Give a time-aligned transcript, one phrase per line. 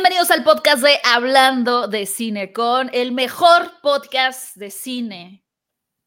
[0.00, 5.44] Bienvenidos al podcast de Hablando de Cine con el mejor podcast de cine.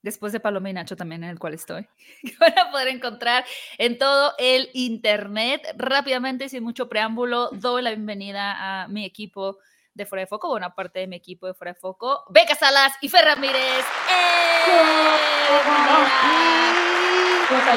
[0.01, 1.87] Después de Paloma y Nacho también en el cual estoy.
[2.23, 3.45] Que van a poder encontrar
[3.77, 5.75] en todo el internet.
[5.77, 9.59] Rápidamente, sin mucho preámbulo, doy la bienvenida a mi equipo
[9.93, 12.93] de Fuera de Foco, buena parte de mi equipo de Fuera de Foco, Beca Salas
[12.99, 13.85] y Fer Ramírez.
[14.09, 14.65] ¡Eh!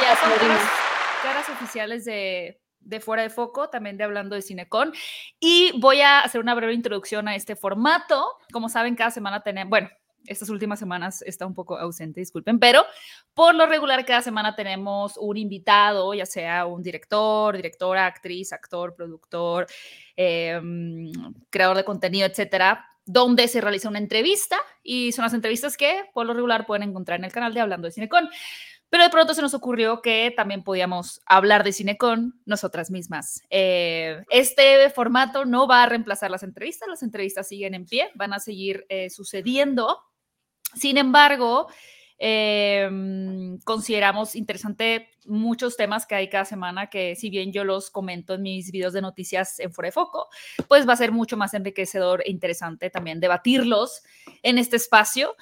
[0.01, 0.71] Ya son caras,
[1.23, 4.93] caras oficiales de, de Fuera de Foco, también de Hablando de Cinecon.
[5.41, 8.25] Y voy a hacer una breve introducción a este formato.
[8.53, 9.91] Como saben, cada semana tenemos, bueno,
[10.27, 12.85] estas últimas semanas está un poco ausente, disculpen, pero
[13.35, 18.95] por lo regular cada semana tenemos un invitado, ya sea un director, directora, actriz, actor,
[18.95, 19.67] productor,
[20.17, 20.61] eh,
[21.51, 26.27] creador de contenido, etcétera, donde se realiza una entrevista y son las entrevistas que por
[26.27, 28.29] lo regular pueden encontrar en el canal de Hablando de Cinecon.
[28.97, 33.43] Pero de pronto se nos ocurrió que también podíamos hablar de cine con nosotras mismas.
[33.51, 38.33] Eh, este formato no va a reemplazar las entrevistas, las entrevistas siguen en pie, van
[38.33, 40.01] a seguir eh, sucediendo.
[40.75, 41.67] Sin embargo,
[42.19, 42.89] eh,
[43.65, 48.43] consideramos interesante muchos temas que hay cada semana que si bien yo los comento en
[48.43, 50.29] mis videos de noticias en Fuera de Foco,
[50.69, 54.03] pues va a ser mucho más enriquecedor e interesante también debatirlos
[54.43, 55.37] en este espacio.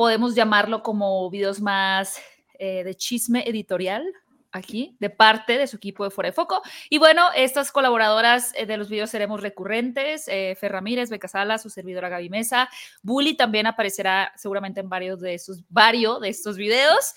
[0.00, 2.22] Podemos llamarlo como videos más
[2.58, 4.02] eh, de chisme editorial
[4.50, 6.62] aquí, de parte de su equipo de Fuera de Foco.
[6.88, 10.26] Y bueno, estas colaboradoras eh, de los videos seremos recurrentes.
[10.28, 12.70] Eh, Fer Ramírez, Beca Sala, su servidora Gaby Mesa.
[13.02, 17.12] Bully también aparecerá seguramente en varios de, sus, varios de estos videos.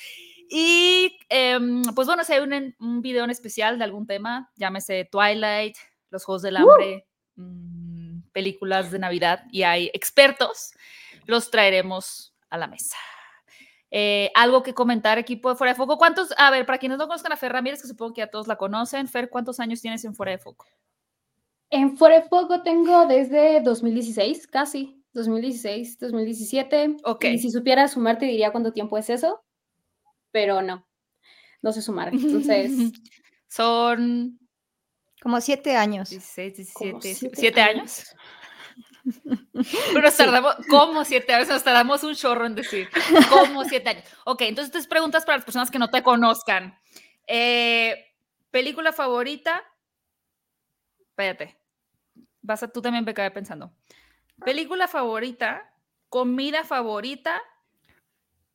[0.49, 5.07] Y em, pues bueno, si hay un, un, video en especial de algún tema, llámese
[5.09, 5.77] Twilight,
[6.09, 7.41] Los Juegos del Hambre, uh.
[7.43, 10.73] mmm, películas de Navidad, y hay expertos,
[11.27, 12.97] los traeremos a la mesa.
[13.89, 15.97] Eh, algo que comentar, equipo de Fuera de Foco.
[15.97, 16.33] ¿Cuántos?
[16.37, 18.55] A ver, para quienes no conozcan a Fer Ramírez, que supongo que a todos la
[18.55, 19.07] conocen.
[19.07, 20.67] Fer, ¿cuántos años tienes en Fuera de Foco?
[21.69, 25.03] En Fuera de Foco tengo desde 2016, casi.
[25.13, 26.97] 2016, 2017.
[27.03, 27.25] Ok.
[27.25, 29.43] Y si supiera sumar, te diría cuánto tiempo es eso.
[30.31, 30.87] Pero no,
[31.61, 32.13] no sé sumar.
[32.13, 32.71] Entonces.
[33.47, 34.39] Son.
[35.21, 36.09] Como siete años.
[36.09, 37.79] 16, 17, siete, ¿siete años?
[37.79, 38.15] años?
[39.03, 40.63] Pero nos tardamos, sí.
[40.69, 41.49] ¿cómo siete años?
[41.49, 42.89] Nos tardamos un chorro en decir,
[43.29, 44.05] ¿cómo siete años?
[44.25, 46.77] Ok, entonces tres preguntas para las personas que no te conozcan.
[47.27, 48.15] Eh,
[48.51, 49.63] ¿Película favorita?
[50.99, 51.57] Espérate.
[52.41, 53.73] Vas a tú también me cae pensando.
[54.43, 55.73] ¿Película favorita?
[56.09, 57.41] ¿Comida favorita?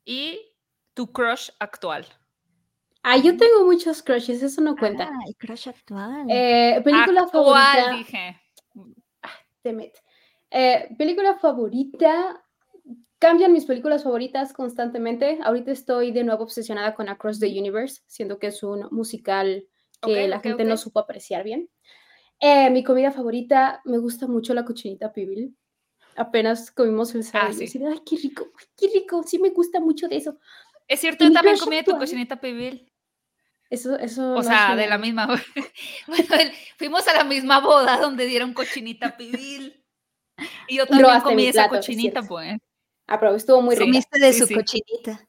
[0.05, 0.39] Y
[0.93, 2.05] tu crush actual.
[3.03, 5.09] Ah, yo tengo muchos crushes, eso no cuenta.
[5.11, 6.25] Ah, el crush actual.
[6.29, 7.91] Eh, película actual, favorita.
[7.91, 8.41] dije.
[9.21, 9.31] Ah,
[9.61, 10.03] te metes.
[10.51, 12.43] Eh, película favorita.
[13.19, 15.39] Cambian mis películas favoritas constantemente.
[15.43, 19.65] Ahorita estoy de nuevo obsesionada con Across the Universe, siendo que es un musical
[20.01, 20.69] que okay, la okay, gente okay.
[20.71, 21.69] no supo apreciar bien.
[22.39, 25.57] Eh, mi comida favorita, me gusta mucho la cochinita pibil.
[26.15, 27.51] Apenas comimos el sábado.
[27.51, 27.77] Ah, sí.
[27.77, 29.23] y Ay, qué rico, qué rico.
[29.23, 30.37] Sí, me gusta mucho de eso.
[30.87, 32.91] Es cierto, yo también comí de tu cochinita pibil.
[33.69, 34.33] Eso, eso.
[34.33, 35.27] O sea, de la misma.
[36.07, 39.78] bueno, fuimos a la misma boda donde dieron cochinita pibil.
[40.67, 42.57] Y yo también comí esa plato, cochinita, pues.
[43.07, 43.85] Ah, pero estuvo muy rica.
[43.85, 44.53] Comiste de sí, su sí.
[44.53, 45.25] cochinita.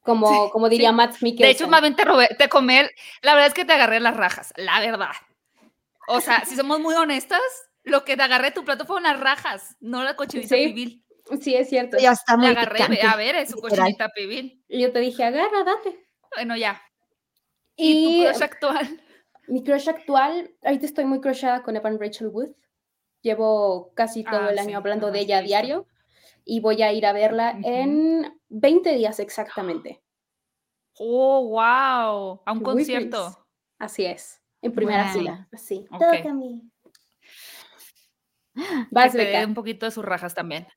[0.00, 1.46] Como, sí, como diría Matt Mikkelsen.
[1.46, 2.90] De hecho, más bien te robé, te comer.
[3.20, 5.12] La verdad es que te agarré las rajas, la verdad.
[6.08, 7.40] O sea, si somos muy honestas,
[7.84, 11.04] lo que te agarré tu plato fueron las rajas, no la cochinita pibil.
[11.40, 11.98] Sí, es cierto.
[11.98, 14.62] Ya está muy Te agarré, picante, a ver, es su cochinita pibil.
[14.68, 16.08] Y yo te dije, agarra, date.
[16.34, 16.82] Bueno, ya.
[17.76, 19.02] ¿Y, ¿Y tu crush actual?
[19.46, 22.50] Mi crush actual, ahorita estoy muy crushada con Evan Rachel Wood.
[23.22, 25.86] Llevo casi todo ah, el año sí, hablando no, de ella a diario
[26.44, 27.64] y voy a ir a verla uh -huh.
[27.64, 30.02] en 20 días exactamente.
[30.98, 32.42] Oh, wow.
[32.44, 33.22] A un concierto.
[33.22, 33.38] Feliz.
[33.78, 35.12] Así es, en primera wow.
[35.12, 35.48] fila.
[35.50, 35.86] Así.
[35.90, 36.18] Okay.
[36.18, 36.62] Toca a mí.
[38.90, 39.46] Vas, que te Beca.
[39.46, 40.68] un poquito de sus rajas también.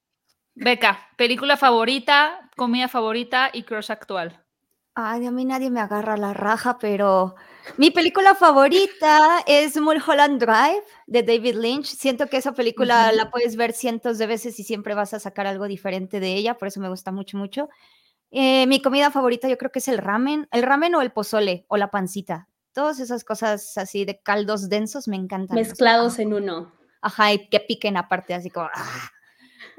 [0.55, 4.45] Beca, película favorita, comida favorita y crush actual.
[4.93, 7.35] Ay, a mí nadie me agarra la raja, pero
[7.77, 11.85] mi película favorita es Mulholland Drive de David Lynch.
[11.85, 13.15] Siento que esa película uh -huh.
[13.15, 16.57] la puedes ver cientos de veces y siempre vas a sacar algo diferente de ella,
[16.57, 17.69] por eso me gusta mucho, mucho.
[18.31, 21.65] Eh, mi comida favorita yo creo que es el ramen, el ramen o el pozole
[21.67, 22.47] o la pancita.
[22.73, 25.55] Todas esas cosas así de caldos densos me encantan.
[25.55, 26.73] Mezclados en uno.
[27.01, 29.09] Ajá, y que piquen aparte, así como, ah,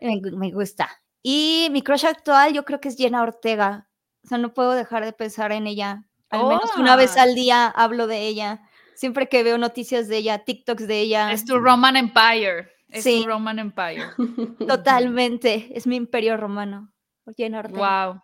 [0.00, 0.88] me, me gusta.
[1.22, 3.88] Y mi crush actual yo creo que es Jenna Ortega.
[4.24, 6.04] O sea, no puedo dejar de pensar en ella.
[6.30, 6.48] Al oh.
[6.48, 8.62] menos una vez al día hablo de ella.
[8.94, 11.32] Siempre que veo noticias de ella, TikToks de ella.
[11.32, 12.72] Es tu Roman Empire.
[12.88, 13.20] Es sí.
[13.22, 14.04] tu Roman Empire.
[14.66, 15.70] Totalmente.
[15.76, 16.92] Es mi imperio romano.
[17.36, 18.22] Lleno Wow.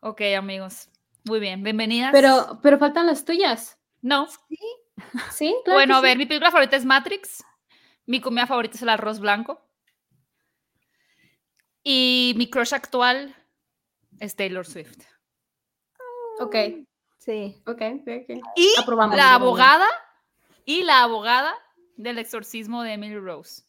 [0.00, 0.88] Ok, amigos.
[1.24, 1.62] Muy bien.
[1.62, 2.10] Bienvenidas.
[2.12, 3.78] Pero, pero faltan las tuyas.
[4.00, 4.28] No.
[4.48, 4.58] ¿Sí?
[5.30, 5.78] Sí, claro.
[5.78, 7.44] Bueno, a ver, mi película favorita es Matrix.
[8.06, 9.60] Mi comida favorita es el arroz blanco.
[11.82, 13.34] Y mi crush actual
[14.20, 15.04] es Taylor Swift.
[16.38, 16.56] Ok.
[17.26, 17.60] Sí.
[17.66, 18.30] Ok, ok.
[18.56, 19.86] Y Aprobamos, la abogada
[20.64, 21.52] y la abogada
[21.96, 23.64] del exorcismo de Emily Rose.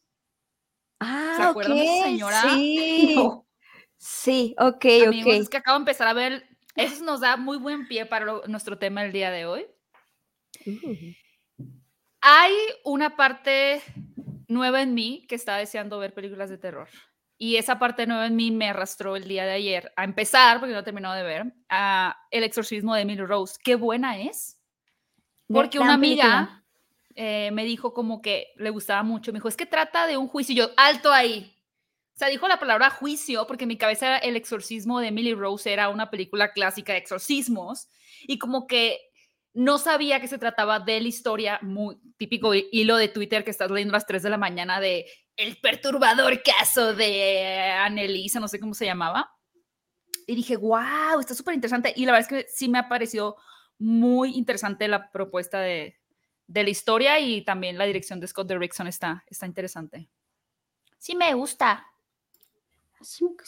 [1.00, 2.42] Ah, ¿Se acuerdan de esa ok, señora?
[2.44, 3.15] Sí.
[3.18, 3.44] No.
[4.00, 5.42] Sí, ok, Amigos, ok.
[5.42, 6.48] es que acabo de empezar a ver.
[6.75, 9.65] Eso nos da muy buen pie para lo- nuestro tema del día de hoy.
[12.21, 12.53] Hay
[12.83, 13.81] una parte
[14.48, 16.89] nueva en mí que está deseando ver películas de terror.
[17.38, 20.74] Y esa parte nueva en mí me arrastró el día de ayer a empezar, porque
[20.74, 23.57] no he terminado de ver, a El exorcismo de Emily Rose.
[23.63, 24.60] Qué buena es.
[25.48, 26.63] Porque una amiga
[27.16, 29.31] eh, me dijo como que le gustaba mucho.
[29.31, 30.54] Me dijo, es que trata de un juicio.
[30.54, 31.54] Y yo, alto ahí.
[32.16, 35.72] O sea, dijo la palabra juicio porque en mi cabeza El exorcismo de Emily Rose
[35.72, 37.88] era una película clásica de exorcismos.
[38.24, 39.06] Y como que
[39.57, 43.50] no sabía que se trataba de la historia, muy típico hi- hilo de Twitter que
[43.51, 48.48] estás leyendo a las 3 de la mañana de el perturbador caso de Annelisa, no
[48.48, 49.31] sé cómo se llamaba.
[50.27, 51.94] Y dije, wow, está súper interesante.
[51.95, 53.38] Y la verdad es que sí me ha parecido
[53.80, 55.98] muy interesante la propuesta de,
[56.48, 60.10] de la historia y también la dirección de Scott Derrickson está, está interesante.
[60.98, 61.86] Sí me gusta.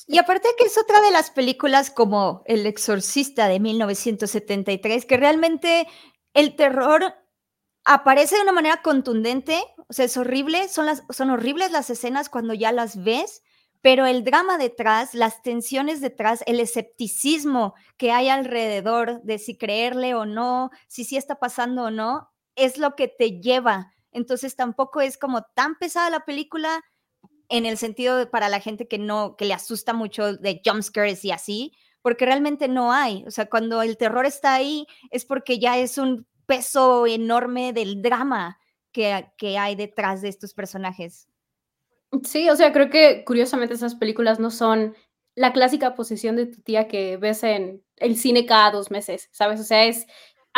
[0.07, 5.88] Y aparte que es otra de las películas como El Exorcista de 1973, que realmente
[6.34, 7.16] el terror
[7.86, 12.72] aparece de una manera contundente, o sea, es horrible, son horribles las escenas cuando ya
[12.72, 13.42] las ves,
[13.81, 20.13] pero el drama detrás, las tensiones detrás, el escepticismo que hay alrededor de si creerle
[20.16, 23.94] o no, si sí está pasando o no, es lo que te lleva.
[24.12, 26.84] Entonces tampoco es como tan pesada la película
[27.50, 31.25] en el sentido de para la gente que no, que le asusta mucho de jumpscares
[31.25, 33.24] y así, porque realmente no hay.
[33.28, 38.01] O sea, cuando el terror está ahí es porque ya es un peso enorme del
[38.01, 38.60] drama
[38.92, 41.28] que, que hay detrás de estos personajes.
[42.24, 44.95] Sí, o sea, creo que curiosamente esas películas no son
[45.36, 49.60] la clásica posesión de tu tía que ves en el cine cada dos meses, ¿sabes?
[49.60, 50.06] O sea, es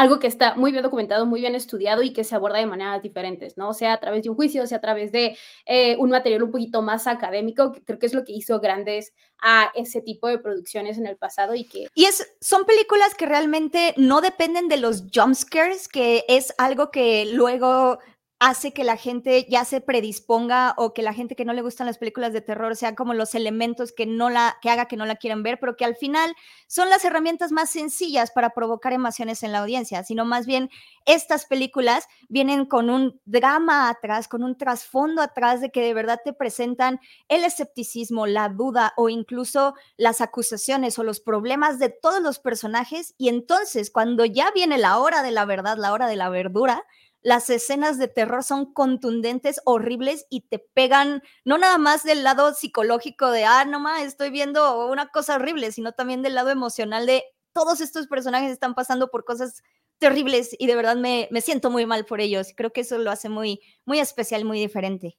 [0.02, 3.04] algo que está muy bien documentado, muy bien estudiado y que se aborda de maneras
[3.04, 3.72] diferentes, ¿no?
[3.76, 5.38] Sea, a través de un juicio, sea, a través de
[5.68, 9.14] eh, un material un poquito más académico, que creo que es lo que hizo grandes
[9.44, 13.28] a ese tipo de producciones en el pasado y que Y es, son películas que
[13.28, 18.00] realmente no dependen de los jumpscares, que es algo que luego
[18.42, 21.86] hace que la gente ya se predisponga o que la gente que no le gustan
[21.86, 25.06] las películas de terror sean como los elementos que no la que haga que no
[25.06, 26.34] la quieran ver, pero que al final
[26.66, 30.72] son las herramientas más sencillas para provocar emociones en la audiencia, sino más bien
[31.06, 36.20] estas películas vienen con un drama atrás, con un trasfondo atrás de que de verdad
[36.26, 42.24] te presentan el escepticismo, la duda o incluso las acusaciones o los problemas de todos
[42.24, 43.14] los personajes.
[43.20, 46.84] Y entonces cuando ya viene la hora de la verdad, la hora de la verdura,
[47.22, 52.54] las escenas de terror son contundentes, horribles y te pegan no nada más del lado
[52.54, 57.06] psicológico de, ah, no más, estoy viendo una cosa horrible, sino también del lado emocional
[57.06, 57.24] de
[57.54, 59.62] todos estos personajes están pasando por cosas
[60.00, 62.54] terribles y de verdad me, me siento muy mal por ellos.
[62.56, 65.18] Creo que eso lo hace muy, muy especial, muy diferente.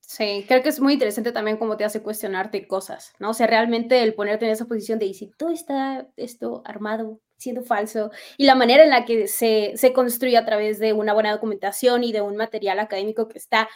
[0.00, 3.30] Sí, creo que es muy interesante también cómo te hace cuestionarte cosas, ¿no?
[3.30, 7.20] O sea, realmente el ponerte en esa posición de, ¿y si todo está esto armado,
[7.36, 8.10] siendo falso?
[8.36, 12.04] Y la manera en la que se, se construye a través de una buena documentación
[12.04, 13.68] y de un material académico que está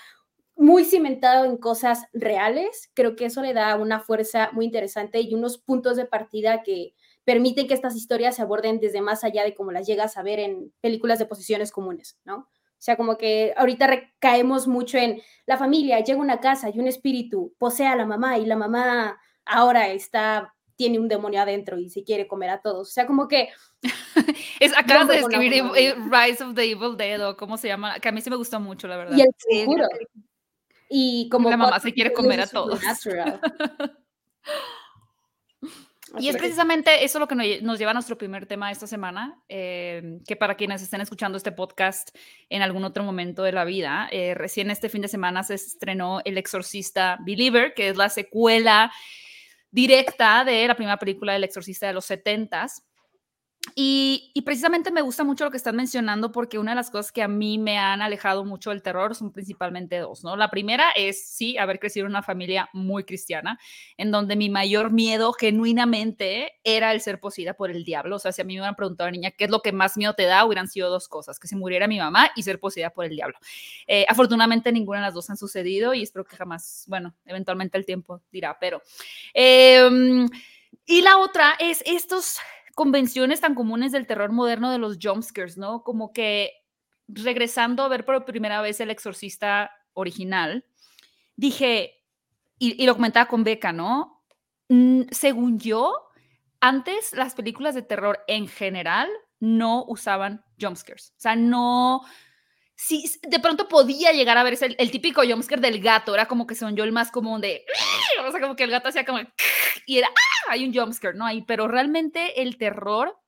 [0.58, 5.34] muy cimentado en cosas reales, creo que eso le da una fuerza muy interesante y
[5.34, 9.54] unos puntos de partida que permiten que estas historias se aborden desde más allá de
[9.54, 12.48] cómo las llegas a ver en películas de posiciones comunes, ¿no?
[12.78, 16.86] O sea, como que ahorita recaemos mucho en la familia, llega una casa y un
[16.86, 21.90] espíritu posee a la mamá y la mamá ahora está, tiene un demonio adentro y
[21.90, 22.88] se quiere comer a todos.
[22.88, 23.48] O sea, como que...
[24.60, 28.08] Es, acabas de no, eh, Rise of the Evil Dead o cómo se llama, que
[28.08, 29.16] a mí sí me gustó mucho, la verdad.
[29.16, 29.28] Y el
[29.66, 29.86] conjuro.
[30.88, 32.80] Y como La mamá se quiere comer a todos.
[36.18, 39.42] Y es precisamente eso lo que nos- lleva a nuestro primer tema de esta semana,
[39.46, 42.16] eh, que para quienes estén escuchando este podcast
[42.48, 46.20] en algún otro momento de la vida, eh, recién este fin de semana se estrenó
[46.24, 48.90] El Exorcista Believer, que es la secuela
[49.70, 52.82] directa de la primera película del Exorcista de los 70s.
[53.74, 57.12] Y, y precisamente me gusta mucho lo que están mencionando porque una de las cosas
[57.12, 60.36] que a mí me han alejado mucho del terror son principalmente dos, ¿no?
[60.36, 63.58] La primera es, sí, haber crecido en una familia muy cristiana,
[63.96, 68.16] en donde mi mayor miedo genuinamente era el ser poseída por el diablo.
[68.16, 70.14] O sea, si a mí me hubieran preguntado, niña, ¿qué es lo que más miedo
[70.14, 70.44] te da?
[70.44, 73.38] Hubieran sido dos cosas, que se muriera mi mamá y ser poseída por el diablo.
[73.86, 77.84] Eh, afortunadamente ninguna de las dos han sucedido y espero que jamás, bueno, eventualmente el
[77.84, 78.82] tiempo dirá, pero...
[79.34, 80.26] eh,
[80.84, 82.38] y la otra es estos
[82.78, 85.82] convenciones tan comunes del terror moderno de los jumpscares, ¿no?
[85.82, 86.52] Como que
[87.08, 90.64] regresando a ver por primera vez El Exorcista original,
[91.34, 92.04] dije,
[92.56, 94.22] y, lo comentaba con Beca, ¿no?
[95.10, 95.92] Según yo,
[96.60, 99.08] antes las películas de terror en general
[99.40, 101.14] no usaban jumpscares.
[101.16, 102.02] O sea, no.
[102.80, 106.46] Sí, de pronto podía llegar a ver el, el típico jumpscare del gato, era como
[106.46, 107.64] que son yo el más común de.
[108.26, 109.18] O sea, como que el gato hacía como.
[109.86, 110.08] Y era.
[110.08, 110.52] ¡Ah!
[110.52, 111.26] Hay un jumpscare, ¿no?
[111.26, 113.18] Ahí, pero realmente el terror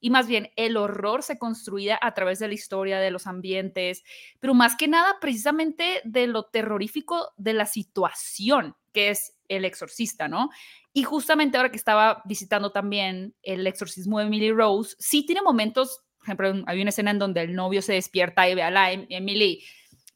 [0.00, 4.02] y más bien el horror se construía a través de la historia, de los ambientes,
[4.40, 10.26] pero más que nada precisamente de lo terrorífico de la situación, que es el exorcista,
[10.28, 10.50] ¿no?
[10.92, 16.02] Y justamente ahora que estaba visitando también el exorcismo de Emily Rose, sí tiene momentos,
[16.22, 18.92] por ejemplo, hay una escena en donde el novio se despierta y ve a la
[18.92, 19.62] em-, Emily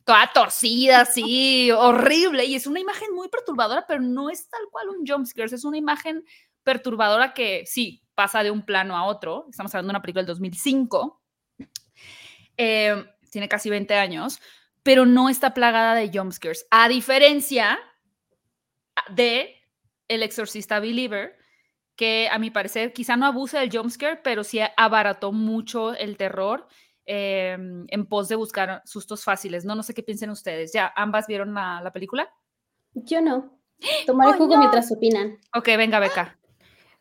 [0.05, 4.89] toda torcida, así, horrible, y es una imagen muy perturbadora, pero no es tal cual
[4.89, 6.25] un jumpscare, es una imagen
[6.63, 9.47] perturbadora que sí, pasa de un plano a otro.
[9.51, 11.23] Estamos hablando de una película del 2005.
[12.57, 14.41] Eh, tiene casi 20 años,
[14.83, 16.67] pero no está plagada de jumpscares.
[16.71, 17.79] A diferencia
[19.11, 19.57] de
[20.09, 21.36] El Exorcista Believer,
[21.97, 26.69] que a mi parecer quizá no abuse del jumpscare, pero sí abarató mucho el terror
[27.07, 27.57] eh,
[27.89, 29.65] en pos de buscar sustos fáciles.
[29.65, 30.73] No, no sé qué piensen ustedes.
[30.73, 32.29] ¿Ya ambas vieron la, película?
[32.93, 33.59] Yo no.
[34.07, 35.39] Tomaré jugo mientras opinan.
[35.55, 36.39] Ok, venga, Beca.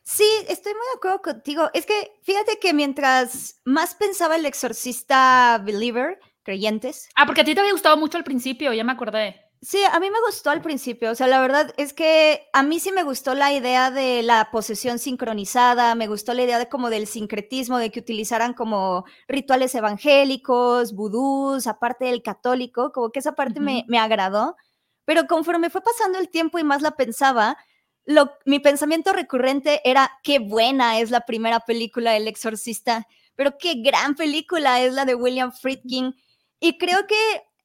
[0.04, 1.70] Sí, estoy muy de acuerdo contigo.
[1.74, 7.10] Es que fíjate que mientras más pensaba el exorcista believer, creyentes.
[7.16, 9.45] Ah, porque a ti te había gustado mucho al principio, ya me acordé.
[9.66, 11.10] Sí, a mí me gustó al principio.
[11.10, 14.50] O sea, la verdad es que a mí sí me gustó la idea de la
[14.52, 19.74] posesión sincronizada, me gustó la idea de como del sincretismo, de que utilizaran como rituales
[19.74, 24.56] evangélicos, vudús, aparte del católico, como que esa parte me, me agradó.
[25.04, 27.58] Pero conforme fue pasando el tiempo y más la pensaba,
[28.46, 34.14] mi pensamiento recurrente era qué buena es la primera película del exorcista, pero qué gran
[34.14, 36.16] película es la de William Friedkin.
[36.60, 37.16] Y creo que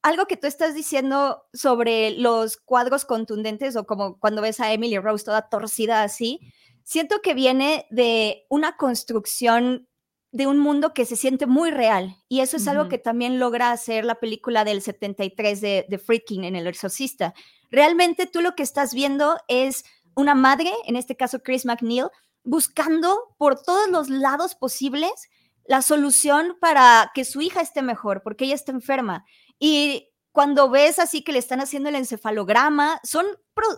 [0.03, 4.99] algo que tú estás diciendo sobre los cuadros contundentes o como cuando ves a Emily
[4.99, 6.41] Rose toda torcida así,
[6.85, 9.89] siento que viene de una construcción
[10.33, 12.17] de un mundo que se siente muy real.
[12.29, 16.45] Y eso es algo que también logra hacer la película del 73 de, de Friedkin
[16.45, 17.35] en El Exorcista.
[17.71, 22.07] Realmente tú lo que estás viendo es una madre, en este caso Chris McNeil,
[22.45, 25.29] buscando por todos los lados posibles
[25.65, 29.25] la solución para que su hija esté mejor, porque ella está enferma.
[29.61, 33.27] Y cuando ves así que le están haciendo el encefalograma, son,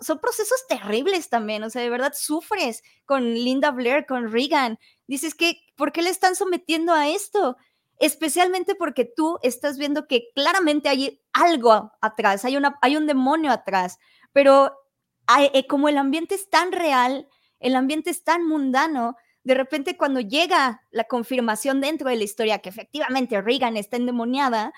[0.01, 4.79] son procesos terribles también, o sea, de verdad sufres con Linda Blair, con Regan.
[5.07, 7.57] Dices que, ¿por qué le están sometiendo a esto?
[7.99, 13.51] Especialmente porque tú estás viendo que claramente hay algo atrás, hay, una, hay un demonio
[13.51, 13.99] atrás,
[14.33, 14.73] pero
[15.39, 17.29] eh, como el ambiente es tan real,
[17.61, 22.59] el ambiente es tan mundano, de repente cuando llega la confirmación dentro de la historia
[22.59, 24.73] que efectivamente Reagan está endemoniada,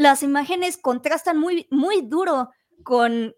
[0.00, 2.50] las imágenes contrastan muy, muy duro
[2.82, 3.34] con,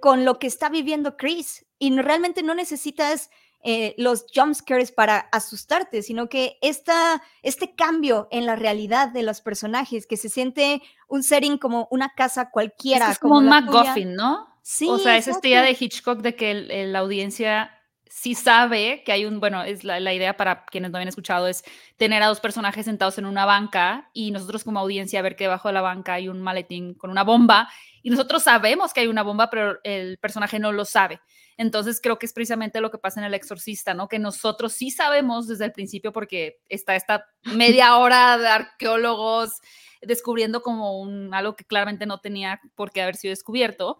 [0.00, 3.30] con lo que está viviendo Chris y realmente no necesitas
[3.62, 9.42] eh, los jumpscares para asustarte, sino que esta, este cambio en la realidad de los
[9.42, 13.10] personajes, que se siente un setting como una casa cualquiera.
[13.10, 14.46] Es como, un MacGuffin, ¿no?
[14.62, 14.88] Sí.
[14.88, 16.54] O sea, es esta idea de Hitchcock de que
[16.86, 17.75] la audiencia
[18.08, 21.48] sí sabe que hay un, bueno, es la, la, idea para quienes no habían escuchado,
[21.48, 21.64] es
[21.96, 25.68] tener a dos personajes sentados en una banca y nosotros como audiencia ver que debajo
[25.68, 27.68] de la banca hay un maletín con una bomba
[28.02, 31.20] y nosotros sabemos que hay una bomba, pero el personaje no lo sabe.
[31.56, 34.08] Entonces creo que es precisamente lo que pasa en El Exorcista, ¿no?
[34.08, 39.60] Que nosotros sí sabemos desde el principio porque está esta media hora de arqueólogos
[40.02, 43.98] descubriendo como un, algo que claramente no tenía por qué haber sido descubierto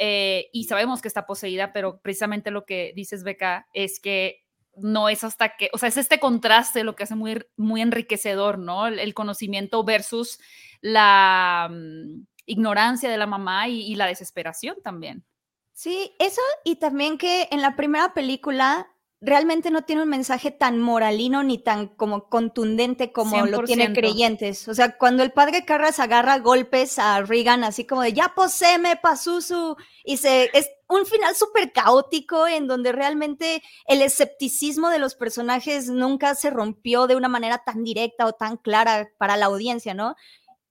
[0.00, 4.44] eh, y sabemos que está poseída, pero precisamente lo que dices, Beca, es que
[4.76, 8.58] no es hasta que, o sea, es este contraste lo que hace muy, muy enriquecedor,
[8.58, 8.86] ¿no?
[8.86, 10.38] El, conocimiento versus
[10.80, 15.24] la mm, ignorancia de la mamá y, la desesperación también.
[15.72, 18.88] Sí, eso y también que en la primera película
[19.20, 24.68] realmente no tiene un mensaje tan moralino ni tan como contundente como lo tiene creyentes.
[24.68, 28.96] O sea, cuando el padre Carras agarra golpes a Regan así como de ya poseme,
[28.96, 35.16] Pazuzu, y se es un final súper caótico en donde realmente el escepticismo de los
[35.16, 39.94] personajes nunca se rompió de una manera tan directa o tan clara para la audiencia,
[39.94, 40.14] ¿no?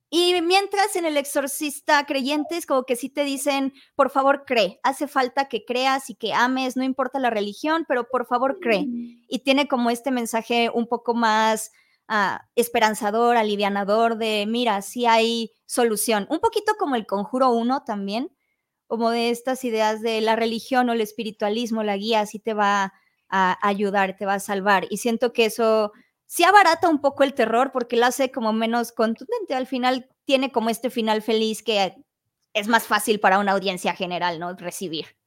[0.10, 5.08] Y mientras en el exorcista creyentes como que sí te dicen, por favor cree, hace
[5.08, 8.86] falta que creas y que ames, no importa la religión, pero por favor cree.
[8.88, 9.26] Mm.
[9.28, 11.72] Y tiene como este mensaje un poco más
[12.08, 16.26] ah, esperanzador, alivianador de, mira, sí hay solución.
[16.30, 18.32] Un poquito como el conjuro uno también,
[18.88, 22.94] como de estas ideas de la religión o el espiritualismo, la guía, sí te va
[23.30, 24.88] a ayudar, te va a salvar.
[24.90, 25.92] Y siento que eso
[26.28, 29.56] sí abarata un poco el terror porque lo hace como menos contundente.
[29.56, 31.96] Al final tiene como este final feliz que
[32.54, 34.54] es más fácil para una audiencia general, ¿no?
[34.54, 35.18] Recibir.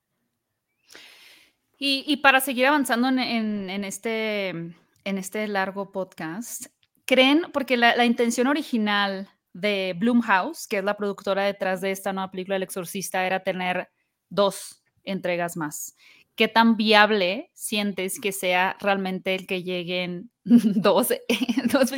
[1.83, 6.67] Y, para seguir avanzando en, este, en este largo podcast,
[7.07, 12.31] ¿creen, porque la, intención original de Bloomhouse, que es la productora detrás de esta nueva
[12.31, 13.89] película El Exorcista, era tener
[14.29, 15.97] dos entregas más?
[16.41, 21.13] ¿Qué tan viable sientes que sea realmente el que lleguen dos?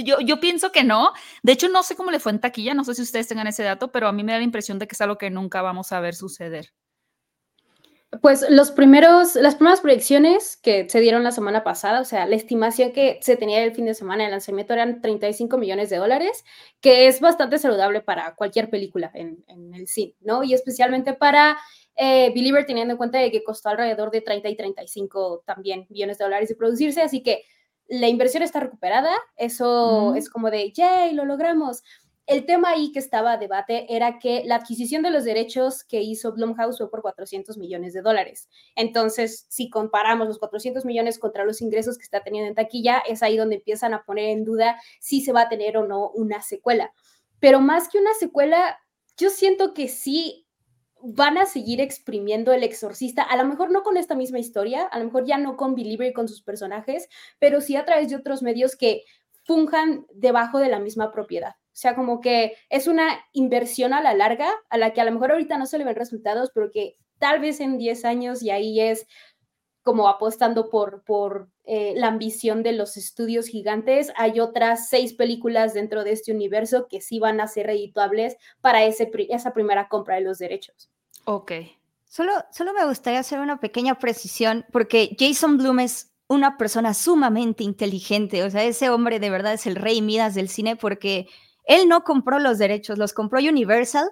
[0.05, 1.13] yo, yo pienso que no.
[1.45, 3.63] De hecho, no sé cómo le fue en taquilla, no sé si ustedes tengan ese
[3.63, 5.93] dato, pero a mí me da la impresión de que es algo que nunca vamos
[5.93, 6.73] a ver suceder.
[8.21, 12.37] Pues los primeros, las primeras proyecciones que se dieron la semana pasada, o sea, la
[12.37, 16.45] estimación que se tenía el fin de semana de lanzamiento eran 35 millones de dólares,
[16.83, 19.43] que es bastante saludable para cualquier película en,
[19.75, 20.45] el cine, ¿no?
[20.45, 21.57] Y especialmente para
[21.97, 26.19] eh, Believer, teniendo en cuenta de que costó alrededor de 30 y 35 también millones
[26.19, 27.45] de dólares de producirse, así que
[27.89, 31.83] la inversión está recuperada, eso es como de, yay, lo logramos.
[32.27, 36.01] El tema ahí que estaba a debate era que la adquisición de los derechos que
[36.01, 38.49] hizo Blumhouse fue por 400 millones de dólares.
[38.77, 43.23] Entonces, si comparamos los 400 millones contra los ingresos que está teniendo en taquilla, es
[43.23, 46.43] ahí donde empiezan a poner en duda si se va a tener o no una
[46.43, 46.93] secuela.
[47.41, 48.79] Pero más que una secuela,
[49.17, 50.47] yo siento que sí
[51.03, 55.01] van a seguir exprimiendo el exorcista, a lo mejor no con esta misma historia, a
[55.01, 57.09] lo mejor ya no con Believer y con sus personajes,
[57.41, 59.03] pero sí a través de otros medios que
[59.43, 61.57] funjan debajo de la misma propiedad.
[61.73, 65.13] O sea, como que es una inversión a la larga, a la que a lo
[65.13, 68.51] mejor ahorita no se le ven resultados, pero que tal vez en 10 años y
[68.51, 69.07] ahí es
[69.83, 74.13] como apostando por, por eh, la ambición de los estudios gigantes.
[74.17, 78.85] Hay otras seis películas dentro de este universo que sí van a ser redituables para
[78.85, 80.91] ese, esa primera compra de los derechos.
[81.25, 81.53] Ok.
[82.05, 87.65] Solo, solo me gustaría hacer una pequeña precisión, porque Jason Blum es una persona sumamente
[87.65, 88.43] inteligente.
[88.45, 91.29] O sea, ese hombre de verdad es el rey Midas del cine porque
[91.65, 94.09] él no compró los derechos, los compró Universal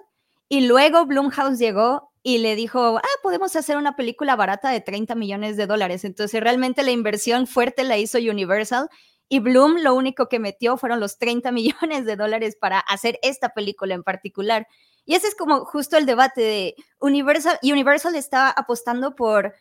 [0.48, 5.14] y luego Blumhouse llegó y le dijo, ah, podemos hacer una película barata de 30
[5.14, 6.04] millones de dólares.
[6.04, 8.88] Entonces realmente la inversión fuerte la hizo Universal
[9.28, 13.50] y Bloom lo único que metió fueron los 30 millones de dólares para hacer esta
[13.50, 14.66] película en particular.
[15.06, 17.58] Y ese es como justo el debate de Universal.
[17.62, 19.54] Universal está apostando por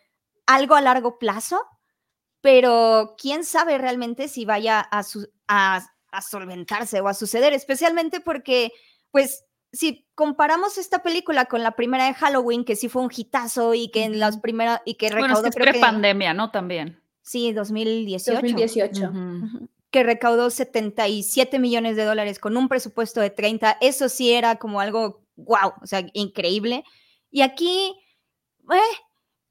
[0.46, 1.62] algo a largo plazo,
[2.42, 8.19] pero quién sabe realmente si vaya a, su, a a solventarse o a suceder, especialmente
[8.19, 8.72] porque,
[9.12, 13.74] pues, si comparamos esta película con la primera de Halloween, que sí fue un hitazo
[13.74, 16.52] y que en las primeras y que recaudó bueno, es pandemia, ¿no?
[16.52, 17.02] También.
[17.22, 18.41] Sí, 2018.
[18.41, 19.12] 2018.
[19.91, 23.78] Que recaudó 77 millones de dólares con un presupuesto de 30.
[23.82, 26.84] Eso sí era como algo wow, o sea, increíble.
[27.32, 27.95] Y aquí,
[28.72, 28.98] eh,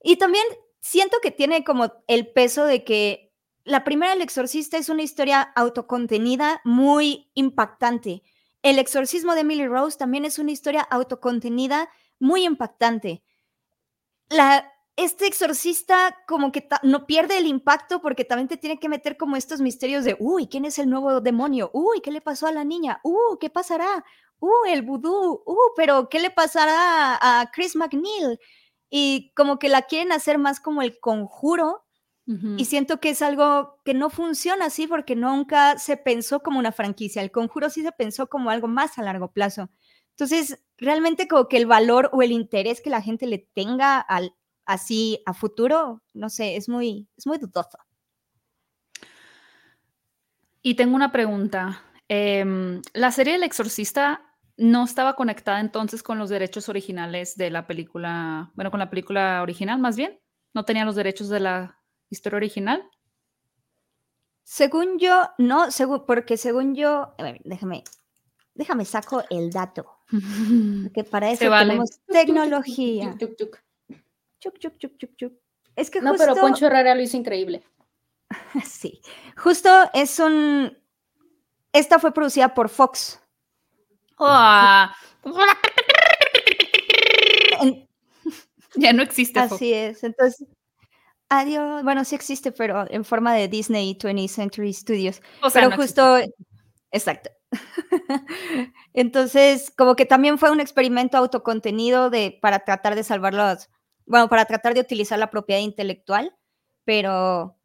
[0.03, 0.44] y también
[0.81, 3.28] siento que tiene como el peso de que
[3.69, 8.23] la primera, El Exorcista, es una historia autocontenida muy impactante.
[8.63, 13.23] El exorcismo de Emily Rose también es una historia autocontenida muy impactante.
[14.31, 19.17] La, este exorcista como que no pierde el impacto porque también te tiene que meter
[19.17, 21.71] como estos misterios de, uy, ¿quién es el nuevo demonio?
[21.73, 23.01] Uy, ¿qué le pasó a la niña?
[23.05, 24.05] Uy, ¿qué pasará?
[24.41, 25.43] Uy, el vudú.
[25.47, 28.41] Uy, pero ¿qué le pasará a Chris McNeil?
[28.91, 31.85] Y como que la quieren hacer más como el conjuro
[32.59, 36.73] y siento que es algo que no funciona así porque nunca se pensó como una
[36.73, 37.23] franquicia.
[37.23, 39.71] El conjuro sí se pensó como algo más a largo plazo.
[40.11, 44.35] Entonces, realmente como que el valor o el interés que la gente le tenga al,
[44.67, 47.79] así a futuro, no sé, es muy, es muy dudoso.
[50.61, 51.83] Y tengo una pregunta.
[52.09, 57.67] Em, la serie El Exorcista no estaba conectada entonces con los derechos originales de la
[57.67, 60.21] película, bueno, con la película original más bien.
[60.53, 61.78] No tenía los derechos de la
[62.11, 62.88] historia original?
[64.42, 65.68] Según yo, no,
[66.07, 67.85] porque según yo, a ver, déjame,
[68.55, 69.99] déjame saco el dato.
[70.94, 73.16] Que para eso tenemos tecnología.
[75.77, 77.62] Es que no, pero Poncho Herrera lo hizo increíble.
[78.64, 79.01] sí,
[79.37, 80.77] justo es un.
[81.73, 83.21] Esta fue producida por Fox.
[88.75, 89.38] ya no existe.
[89.38, 90.03] Así es.
[90.03, 90.49] Entonces,
[91.29, 91.83] Adiós.
[91.83, 95.21] Bueno, sí existe, pero en forma de Disney 20th Century Studios.
[95.43, 96.19] O sea, pero justo.
[96.91, 97.31] Exacto.
[98.95, 103.69] Entonces, como que también fue un experimento autocontenido de, para tratar de salvar los.
[104.07, 106.35] Bueno, para tratar de utilizar la propiedad intelectual,
[106.85, 107.59] pero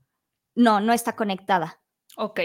[0.56, 1.80] no, no está conectada.
[2.18, 2.42] Ok.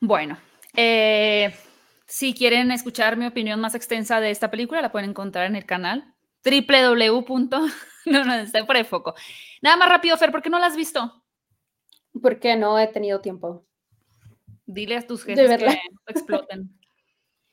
[0.00, 0.38] Bueno.
[0.76, 1.54] Eh,
[2.06, 5.64] si quieren escuchar mi opinión más extensa de esta película, la pueden encontrar en el
[5.64, 6.13] canal
[6.44, 7.48] www.
[8.06, 9.14] no, no, está por el foco.
[9.62, 11.24] Nada más rápido, Fer, ¿por qué no la has visto?
[12.20, 13.66] Porque no he tenido tiempo.
[14.66, 16.70] Dile a tus jefes que exploten.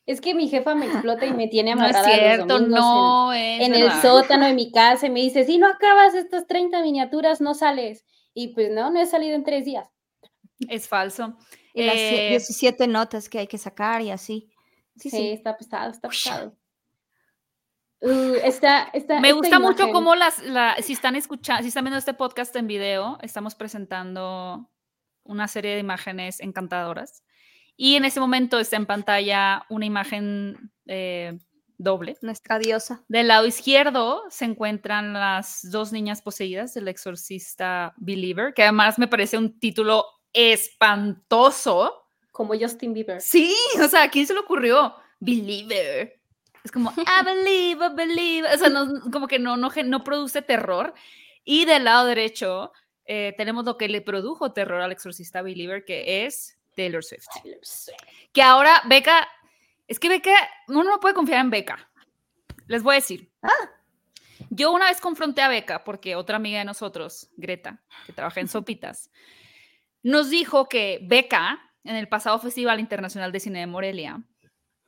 [0.08, 3.62] Es que mi jefa me explota y me tiene amarrada no es cierto, no en,
[3.62, 7.40] en el sótano de mi casa y me dice, si no acabas estas 30 miniaturas,
[7.40, 8.04] no sales.
[8.34, 9.90] Y pues no, no he salido en tres días.
[10.68, 11.38] Es falso.
[11.74, 14.50] Y las 17 eh, notas que hay que sacar y así.
[14.98, 16.58] Sí, sí, está pesado, está pesado.
[18.02, 20.42] Uh, está, Me gusta mucho cómo las,
[20.82, 24.70] si están escuchando, si están viendo este podcast en video, estamos presentando
[25.24, 27.24] una serie de imágenes encantadoras.
[27.78, 31.38] Y en ese momento está en pantalla una imagen eh,
[31.78, 32.18] doble.
[32.22, 33.04] Nuestra diosa.
[33.08, 39.08] Del lado izquierdo se encuentran las dos niñas poseídas del exorcista Believer, que además me
[39.08, 42.08] parece un título espantoso.
[42.32, 43.22] Como Justin Bieber.
[43.22, 44.96] Sí, o sea, ¿a quién se le ocurrió?
[45.20, 46.21] Believer.
[46.63, 48.47] Es como, I believe, I believe.
[48.54, 48.69] O sea,
[49.12, 50.93] como que no, no, no produce terror.
[51.43, 52.71] Y del lado derecho
[53.06, 57.26] eh, tenemos lo que le produjo terror al exorcista Believer, que es Taylor Swift.
[58.32, 59.28] Que ahora Beca,
[59.88, 60.32] es que Beca,
[60.67, 61.89] uno no puede confiar en Beca.
[62.67, 63.32] Les voy a decir.
[63.41, 63.50] Ah.
[64.50, 68.47] Yo una vez confronté a Beca porque otra amiga de nosotros, Greta, que trabaja en
[68.47, 69.12] Sopitas,
[70.04, 74.21] nos dijo que Beca, en el pasado Festival Internacional de Cine de Morelia,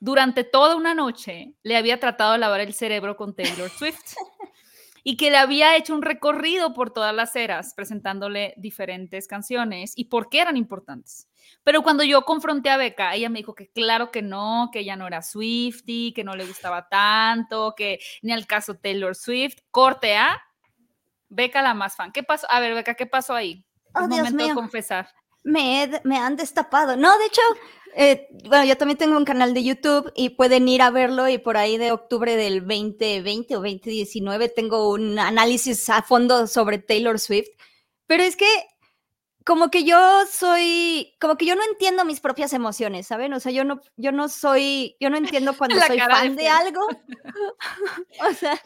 [0.04, 4.16] durante toda una noche le había tratado de lavar el cerebro con Taylor Swift
[5.02, 10.06] y que le había hecho un recorrido por todas las eras presentándole diferentes canciones y
[10.06, 11.30] por qué eran importantes.
[11.64, 14.98] Pero cuando yo confronté a Beca, ella me dijo que claro que no, que ella
[14.98, 19.60] no era Swifty, que no le gustaba tanto, que ni al caso Taylor Swift.
[19.72, 20.42] Corte a
[21.30, 22.12] Beca la más fan.
[22.12, 22.46] ¿Qué pasó?
[22.50, 23.66] A ver, Beca, ¿qué pasó ahí?
[23.96, 25.08] Oh, momento de confesar.
[25.46, 26.98] Me, me han destapado.
[26.98, 27.42] No, de hecho,
[27.96, 31.38] eh, bueno, yo también tengo un canal de YouTube y pueden ir a verlo y
[31.38, 37.20] por ahí de octubre del 2020 o 2019 tengo un análisis a fondo sobre Taylor
[37.20, 37.50] Swift.
[38.08, 38.48] Pero es que
[39.46, 39.98] como que yo
[40.32, 43.34] soy, como que yo no entiendo mis propias emociones, ¿saben?
[43.34, 46.88] O sea, yo no, yo no soy, yo no entiendo cuando soy fan de, algo.
[48.30, 48.60] o sea,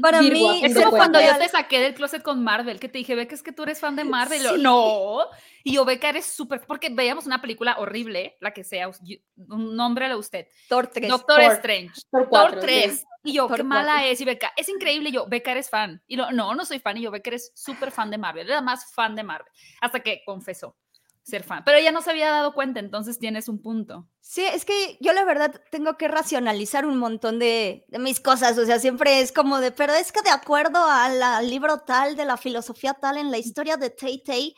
[0.00, 0.64] para mí...
[0.64, 3.34] Es como cuando yo te saqué del closet con Marvel, que te dije, ve que
[3.34, 4.62] es que tú eres fan de Marvel.
[4.62, 5.26] No.
[5.64, 9.76] Y yo ve que eres súper, porque veíamos una película horrible, la que sea, un
[9.76, 10.46] nombre a usted.
[10.68, 11.08] Thor 3.
[11.08, 12.00] Doctor Strange.
[12.10, 13.04] Thor, 3.
[13.24, 14.20] Y yo, qué mala es.
[14.20, 15.10] Y Beca, es increíble.
[15.10, 16.02] Y yo, Beca, eres fan.
[16.06, 16.96] Y no, no, no soy fan.
[16.96, 18.48] Y yo, Beca, eres súper fan de Marvel.
[18.48, 19.52] Era más fan de Marvel.
[19.80, 20.76] Hasta que confesó
[21.22, 21.62] ser fan.
[21.64, 24.08] Pero ella no se había dado cuenta, entonces tienes un punto.
[24.20, 28.58] Sí, es que yo la verdad tengo que racionalizar un montón de, de mis cosas.
[28.58, 32.24] O sea, siempre es como de, pero es que de acuerdo al libro tal, de
[32.24, 34.54] la filosofía tal, en la historia de Tay Tay.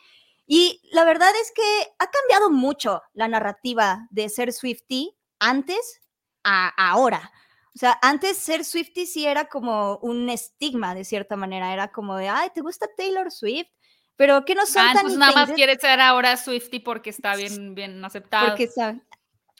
[0.47, 6.01] Y la verdad es que ha cambiado mucho la narrativa de ser Swifty antes
[6.43, 7.31] a ahora.
[7.75, 12.15] O sea, antes ser Swifty sí era como un estigma de cierta manera, era como
[12.15, 13.67] de, ay, ¿te gusta Taylor Swift?
[14.15, 17.75] Pero que no son ah, tan nada más quieres ser ahora Swifty porque está bien,
[17.75, 18.47] bien aceptado.
[18.47, 19.01] Porque sabe.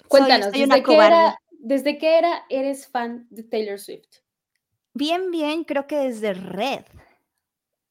[0.07, 4.07] Cuéntanos, ¿desde, qué era, ¿desde qué era eres fan de Taylor Swift?
[4.93, 6.85] Bien, bien, creo que desde Red.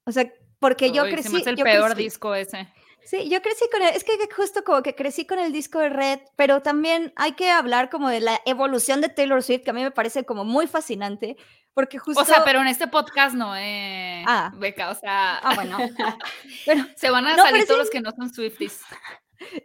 [0.06, 1.42] O sea, porque yo crecí.
[1.42, 2.66] Se el peor disco ese.
[3.04, 5.90] Sí, yo crecí con él, es que justo como que crecí con el disco de
[5.90, 9.74] Red, pero también hay que hablar como de la evolución de Taylor Swift, que a
[9.74, 11.36] mí me parece como muy fascinante,
[11.74, 12.22] porque justo...
[12.22, 14.52] O sea, pero en este podcast no, eh, ah.
[14.56, 15.36] Beca, o sea...
[15.36, 15.76] Ah, bueno.
[16.66, 18.80] pero, se van a salir todos los que no son Swifties.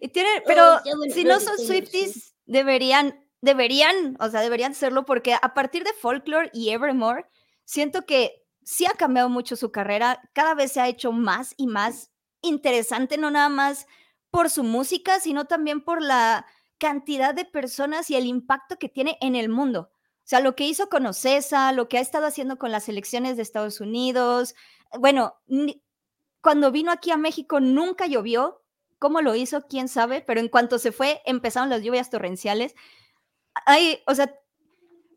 [0.02, 0.82] Y tiene, pero
[1.14, 6.50] si no son Swifties, deberían, deberían, o sea, deberían serlo, porque a partir de Folklore
[6.52, 7.26] y Evermore,
[7.64, 11.68] siento que sí ha cambiado mucho su carrera, cada vez se ha hecho más y
[11.68, 12.09] más
[12.42, 13.88] interesante, no nada más
[14.32, 16.46] por su música, sino también por la
[16.78, 19.92] cantidad de personas y el impacto que tiene en el mundo.
[19.94, 23.36] O sea, lo que hizo con Ocesa, lo que ha estado haciendo con las elecciones
[23.36, 24.54] de Estados Unidos.
[25.00, 25.36] Bueno,
[26.42, 28.64] cuando vino aquí a México nunca llovió.
[29.00, 29.66] ¿Cómo lo hizo?
[29.68, 30.22] ¿Quién sabe?
[30.22, 32.76] Pero en cuanto se fue, empezaron las lluvias torrenciales.
[33.66, 34.34] Hay, o sea,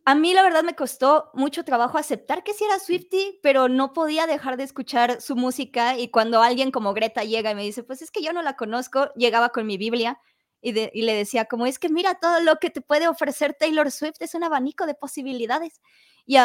[0.05, 3.93] a mí la verdad me costó mucho trabajo aceptar que sí era Swifty, pero no
[3.93, 7.83] podía dejar de escuchar su música y cuando alguien como Greta llega y me dice,
[7.83, 10.21] pues es que yo no la conozco, llegaba con mi Biblia
[10.61, 14.21] y, le decía como, es que mira todo lo que te puede ofrecer Taylor Swift,
[14.21, 15.81] es un abanico de posibilidades.
[16.25, 16.37] Y,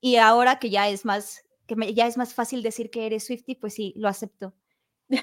[0.00, 3.54] y ahora que ya es más que ya es más fácil decir que eres Swifty,
[3.54, 4.54] pues sí, lo acepto.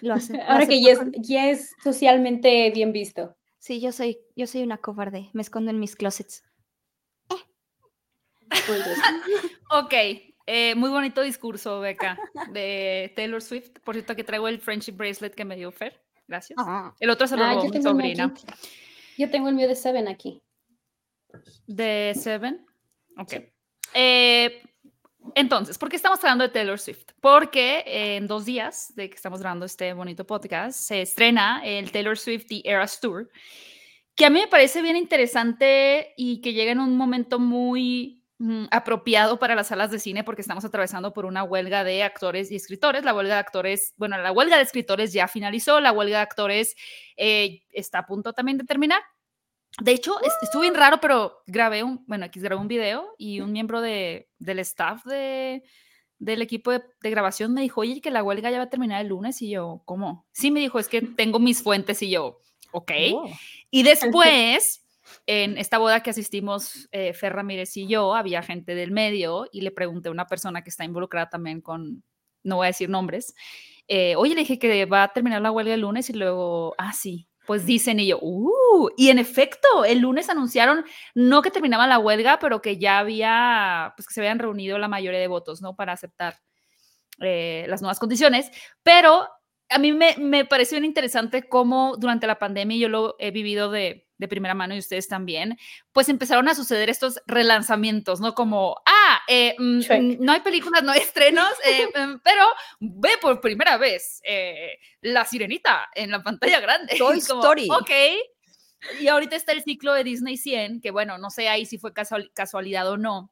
[0.02, 3.36] Lo acepto ahora que ya es, ya es socialmente bien visto.
[3.58, 6.44] Sí, yo soy, yo soy una cobarde, me escondo en mis closets.
[9.72, 9.94] ok,
[10.48, 12.18] eh, muy bonito discurso, Beca,
[12.52, 13.80] de Taylor Swift.
[13.84, 16.02] Por cierto, que traigo el friendship bracelet que me dio Fer.
[16.28, 16.58] Gracias.
[16.62, 16.94] Ah.
[17.00, 18.34] El otro se lo ah, mi sobrina.
[19.18, 20.42] Yo tengo el mío de Seven aquí.
[21.68, 22.66] ¿De Seven?
[23.18, 23.34] Ok.
[23.94, 24.62] Eh,
[25.36, 27.12] entonces, ¿por qué estamos hablando de Taylor Swift?
[27.22, 32.18] Porque en dos días de que estamos grabando este bonito podcast, se estrena el Taylor
[32.18, 33.30] Swift The Eras Tour
[34.16, 38.24] que a mí me parece bien interesante y que llega en un momento muy
[38.70, 42.56] apropiado para las salas de cine porque estamos atravesando por una huelga de actores y
[42.56, 43.04] escritores.
[43.04, 46.76] La huelga de actores, bueno, la huelga de escritores ya finalizó, la huelga de actores
[47.18, 49.02] eh, está a punto también de terminar.
[49.82, 53.52] De hecho, estuvo bien raro, pero grabé un, bueno, aquí grabé un video y un
[53.52, 55.64] miembro de, del staff de,
[56.18, 59.02] del equipo de, de, grabación me dijo, oye, que la huelga ya va a terminar
[59.02, 60.26] el lunes y yo, ¿cómo?
[60.32, 62.40] Sí, me dijo, es que tengo mis fuentes y yo,
[62.72, 62.92] ok.
[63.14, 63.30] Oh.
[63.70, 64.85] Y después,
[65.26, 69.62] en esta boda que asistimos eh, Fer Ramírez y yo, había gente del medio y
[69.62, 72.04] le pregunté a una persona que está involucrada también con,
[72.44, 73.34] no voy a decir nombres,
[73.88, 76.94] eh, oye, le dije que va a terminar la huelga el lunes y luego, ah,
[76.94, 81.86] sí, pues dicen y yo, uh, y en efecto, el lunes anunciaron no que terminaba
[81.88, 85.62] la huelga, pero que ya había, pues que se habían reunido la mayoría de votos,
[85.62, 85.76] ¿no?
[85.76, 86.38] Para aceptar
[87.22, 88.52] eh, las nuevas condiciones,
[88.84, 89.28] pero
[89.70, 94.05] a mí me, me pareció interesante cómo durante la pandemia, yo lo he vivido de,
[94.18, 95.58] de, primera mano y ustedes también,
[95.92, 98.34] pues empezaron a suceder estos relanzamientos, ¿no?
[98.34, 102.46] Como, ah, eh, mm, no hay películas, no hay estrenos, eh, mm, pero
[102.80, 106.96] ve por primera vez eh, La Sirenita en la pantalla grande.
[106.98, 107.68] Toy Story.
[107.70, 107.92] Ok.
[109.00, 111.92] Y ahorita está el ciclo de Disney 100, que bueno, no sé ahí si fue
[111.94, 113.32] casualidad o no,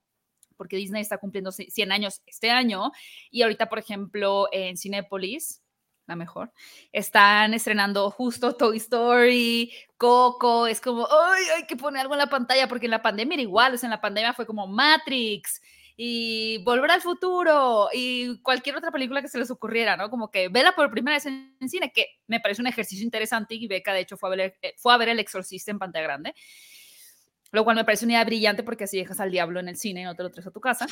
[0.58, 2.91] porque Disney está cumpliendo 100 años este año.
[3.30, 5.62] Y ahorita, por ejemplo, en Cinepolis,
[6.06, 6.52] la mejor.
[6.92, 12.30] Están estrenando justo Toy Story, Coco, es como, ay, hay que poner algo en la
[12.30, 15.62] pantalla, porque en la pandemia era igual, o en la pandemia fue como Matrix
[15.96, 20.10] y Volver al Futuro y cualquier otra película que se les ocurriera, ¿no?
[20.10, 23.68] Como que vela por primera vez en, cine, que me parece un ejercicio interesante y
[23.68, 26.34] Beca, de hecho, fue a ver, eh, fue a ver El Exorcista en pantalla grande,
[27.52, 30.02] lo cual me parece una idea brillante porque así dejas al diablo en el cine
[30.02, 30.88] y no te lo traes a tu casa.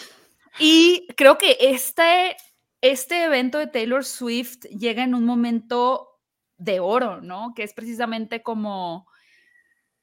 [0.60, 2.36] Y creo que este
[2.82, 6.20] este evento de Taylor Swift llega en un momento
[6.58, 7.54] de oro, ¿no?
[7.56, 9.08] Que es precisamente como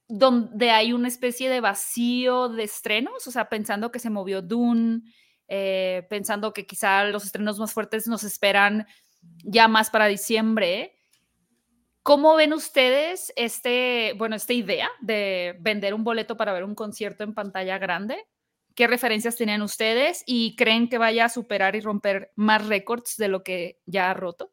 [0.08, 5.02] donde hay una especie de vacío de estrenos, o sea, pensando que se movió Dune,
[5.48, 8.86] eh, pensando que quizá los estrenos más fuertes nos esperan
[9.44, 10.94] ya más para diciembre.
[12.02, 17.22] ¿Cómo ven ustedes este, bueno, esta idea de vender un boleto para ver un concierto
[17.22, 18.26] en pantalla grande?
[18.78, 23.26] ¿Qué referencias tienen ustedes y creen que vaya a superar y romper más récords de
[23.26, 24.52] lo que ya ha roto?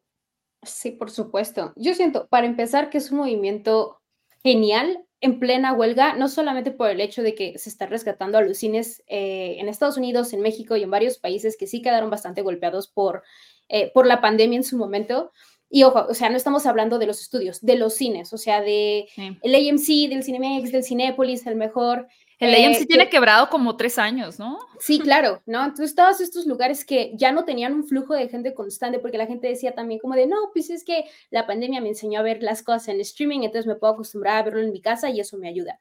[0.64, 1.72] Sí, por supuesto.
[1.76, 4.00] Yo siento, para empezar, que es un movimiento
[4.42, 8.42] genial en plena huelga, no solamente por el hecho de que se está rescatando a
[8.42, 12.10] los cines eh, en Estados Unidos, en México y en varios países que sí quedaron
[12.10, 13.22] bastante golpeados por,
[13.68, 15.30] eh, por la pandemia en su momento.
[15.70, 18.60] Y ojo, o sea, no estamos hablando de los estudios, de los cines, o sea,
[18.60, 23.76] de el AMC, del Cinemex, del Cinépolis, el mejor, el AMC eh, tiene quebrado como
[23.76, 24.58] tres años, ¿no?
[24.78, 25.64] Sí, claro, ¿no?
[25.64, 29.26] Entonces, todos estos lugares que ya no tenían un flujo de gente constante, porque la
[29.26, 32.42] gente decía también como de, no, pues es que la pandemia me enseñó a ver
[32.42, 35.38] las cosas en streaming, entonces me puedo acostumbrar a verlo en mi casa y eso
[35.38, 35.80] me ayuda.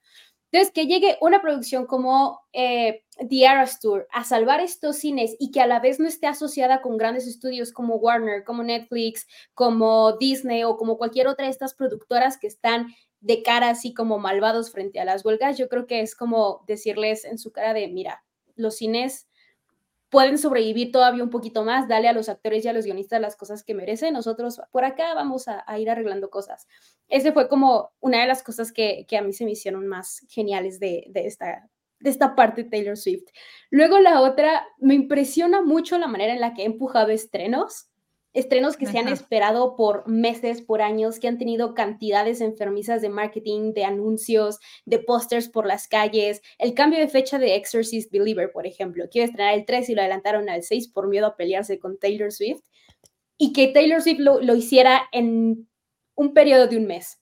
[0.52, 5.52] Entonces, que llegue una producción como eh, The Eras Tour a salvar estos cines y
[5.52, 10.14] que a la vez no esté asociada con grandes estudios como Warner, como Netflix, como
[10.14, 12.88] Disney o como cualquier otra de estas productoras que están
[13.26, 17.26] de cara así como malvados frente a las huelgas, yo creo que es como decirles
[17.26, 18.24] en su cara de, mira,
[18.56, 19.28] los cines
[20.10, 23.36] pueden sobrevivir todavía un poquito más, dale a los actores y a los guionistas las
[23.36, 26.68] cosas que merecen, nosotros por acá vamos a, ir arreglando cosas.
[27.08, 30.80] Ese fue como una de las cosas que, a mí se me hicieron más geniales
[30.80, 31.68] de, de, esta,
[32.00, 33.26] de esta parte Taylor Swift.
[33.72, 37.90] Luego la otra, me impresiona mucho la manera en la que he empujado estrenos
[38.36, 43.08] estrenos que se han esperado por meses, por años, que han tenido cantidades enfermizas de
[43.08, 46.42] marketing, de anuncios, de pósters por las calles.
[46.60, 50.02] El cambio de fecha de Exorcist Believer, por ejemplo, quiere estrenar el 3 y lo
[50.02, 52.62] adelantaron al 6 por miedo a pelearse con Taylor Swift.
[53.38, 55.70] Y que Taylor Swift lo, hiciera en
[56.16, 57.22] un periodo de un mes.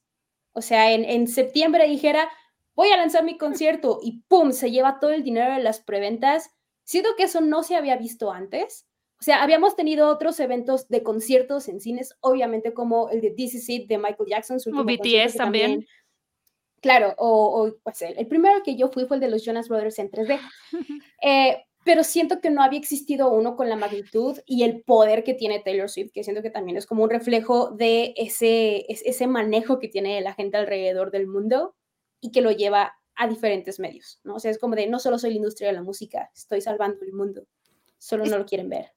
[0.52, 2.28] O sea, en, en septiembre dijera,
[2.76, 4.52] voy a lanzar mi concierto y ¡pum!
[4.52, 6.50] se lleva todo el dinero de las preventas.
[6.84, 8.88] Siento que eso no se había visto antes
[9.24, 13.56] o sea, habíamos tenido otros eventos de conciertos en cines, obviamente como el de This
[13.56, 14.60] Is It de Michael Jackson.
[14.60, 15.88] Su o BTS también.
[16.82, 20.12] Claro, o, pues el, primero que yo fui fue el de los Jonas Brothers en
[20.12, 20.40] 3D.
[21.26, 25.34] Eh, pero siento que no había existido uno con la magnitud y el poder que
[25.34, 29.80] tiene Taylor Swift, que siento que también es como un reflejo de ese, ese manejo
[29.80, 31.78] que tiene la gente alrededor del mundo
[32.20, 34.36] y que lo lleva a diferentes medios, ¿no?
[34.36, 37.06] O sea, es como de, no solo soy la industria de la música, estoy salvando
[37.06, 37.48] el mundo,
[37.98, 38.92] solo no lo quieren ver.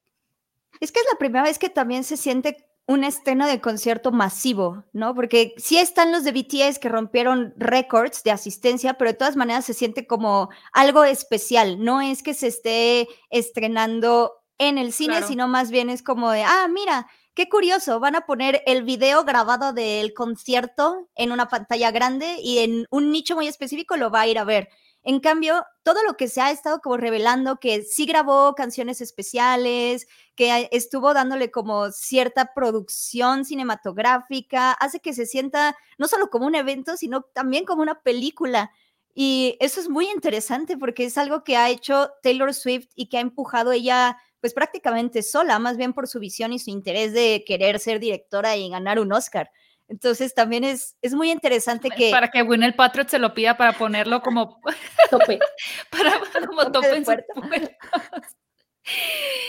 [0.79, 4.85] Es que es la primera vez que también se siente una escena de concierto masivo,
[4.93, 5.13] ¿no?
[5.13, 9.65] Porque sí están los de BTS que rompieron récords de asistencia, pero de todas maneras
[9.65, 11.83] se siente como algo especial.
[11.83, 16.43] No es que se esté estrenando en el cine, sino más bien es como de,
[16.43, 21.91] ah, mira, qué curioso, van a poner el video grabado del concierto en una pantalla
[21.91, 24.69] grande y en un nicho muy específico lo va a ir a ver.
[25.07, 30.05] En cambio, todo lo que se ha estado como revelando, que sí grabó canciones especiales,
[30.35, 36.55] que estuvo dándole como cierta producción cinematográfica, hace que se sienta no solo como un
[36.55, 38.69] evento, sino también como una película.
[39.15, 43.15] Y eso es muy interesante porque es algo que ha hecho Taylor Swift y que
[43.17, 47.45] ha empujado ella pues prácticamente sola, más bien por su visión y su interés de
[47.47, 49.51] querer ser directora y ganar un Oscar.
[49.89, 52.11] Entonces también es, es muy interesante que...
[52.11, 54.59] Para que el Patriot se lo pida para ponerlo como
[55.09, 55.39] tope.
[55.89, 57.05] para, como tope, en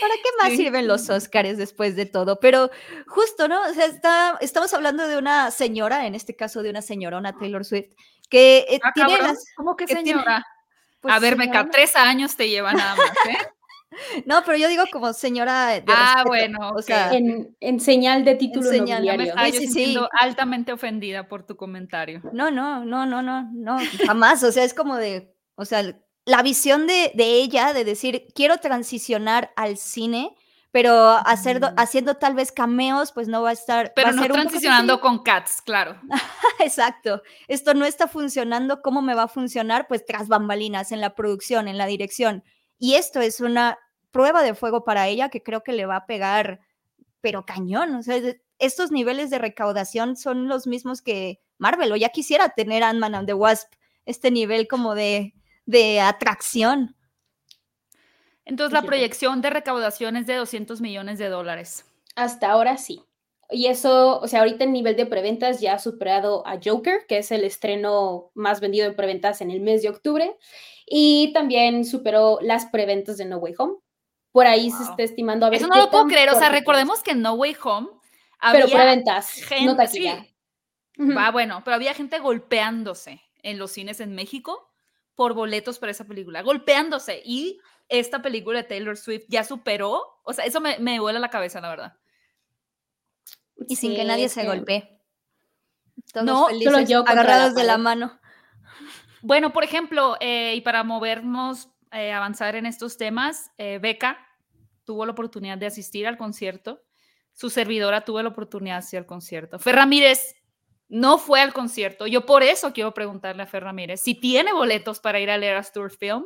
[0.01, 2.39] ¿Para qué más sirven los Oscars después de todo?
[2.39, 2.69] Pero
[3.07, 3.61] justo, ¿no?
[3.69, 7.63] O sea, está, estamos hablando de una señora, en este caso de una señorona Taylor
[7.63, 7.93] Swift,
[8.29, 10.45] que eh, ah, tiene las, ¿Cómo que, señora?
[10.99, 13.37] Pues, a ver, Meca, tres años te lleva nada más, ¿eh?
[14.25, 18.69] No, pero yo digo como señora de Ah, bueno, o sea, en, señal de título
[18.69, 19.35] señal, nobiliario.
[19.35, 22.21] me sí, sí, altamente ofendida por tu comentario.
[22.31, 25.83] No, no, no, no, no, no, jamás, o sea, es como de, o sea,
[26.25, 30.35] la visión de, ella de decir, quiero transicionar al cine,
[30.71, 33.91] pero hacer, haciendo tal vez cameos, pues no va a estar.
[33.95, 35.99] Pero no transicionando con Cats, claro.
[36.59, 37.23] Exacto.
[37.47, 38.83] Esto no está funcionando.
[38.83, 39.87] ¿Cómo me va a funcionar?
[39.87, 42.43] Pues tras bambalinas, en la producción, en la dirección.
[42.79, 43.77] Y esto es una
[44.11, 46.61] prueba de fuego para ella que creo que le va a pegar,
[47.21, 47.93] pero cañón.
[47.95, 48.19] O sea,
[48.57, 53.27] estos niveles de recaudación son los mismos que Marvel, o ya quisiera tener Ant-Man and
[53.27, 53.73] the Wasp,
[54.05, 56.95] este nivel como de, de atracción.
[58.45, 61.85] Entonces la proyección de recaudación es de 200 millones de dólares.
[62.15, 63.03] Hasta ahora sí.
[63.51, 67.17] Y eso, o sea, ahorita el nivel de preventas ya ha superado a Joker, que
[67.17, 70.35] es el estreno más vendido en preventas en el mes de octubre.
[70.89, 73.75] Y también superó las preventas de No Way Home.
[74.31, 75.59] Por ahí se está estimando a ver.
[75.59, 76.29] Eso no lo puedo creer.
[76.29, 77.87] O sea, recordemos que en No Way Home.
[78.39, 80.07] Había pero preventas, gente, no Sí.
[81.15, 84.69] Va, bueno, pero había gente golpeándose en los cines en México
[85.15, 87.21] por boletos para esa película, golpeándose.
[87.23, 90.21] Y esta película de Taylor Swift ya superó.
[90.23, 91.93] O sea, eso me, me vuela la cabeza, la verdad.
[93.67, 94.99] Y sin que nadie se golpee.
[96.23, 98.18] no, solo yo agarrados de la mano.
[99.21, 104.25] Bueno, por ejemplo, eh, y para movernos, eh, avanzar en estos temas, eh, Beca
[104.85, 106.81] tuvo la oportunidad de asistir al concierto.
[107.33, 109.59] Su servidora tuvo la oportunidad de asistir al concierto.
[109.59, 110.35] Fer Ramírez
[110.87, 112.07] no fue al concierto.
[112.07, 115.71] Yo por eso quiero preguntarle a Fer Ramírez si tiene boletos para ir a Eras
[115.71, 116.25] Tour Film.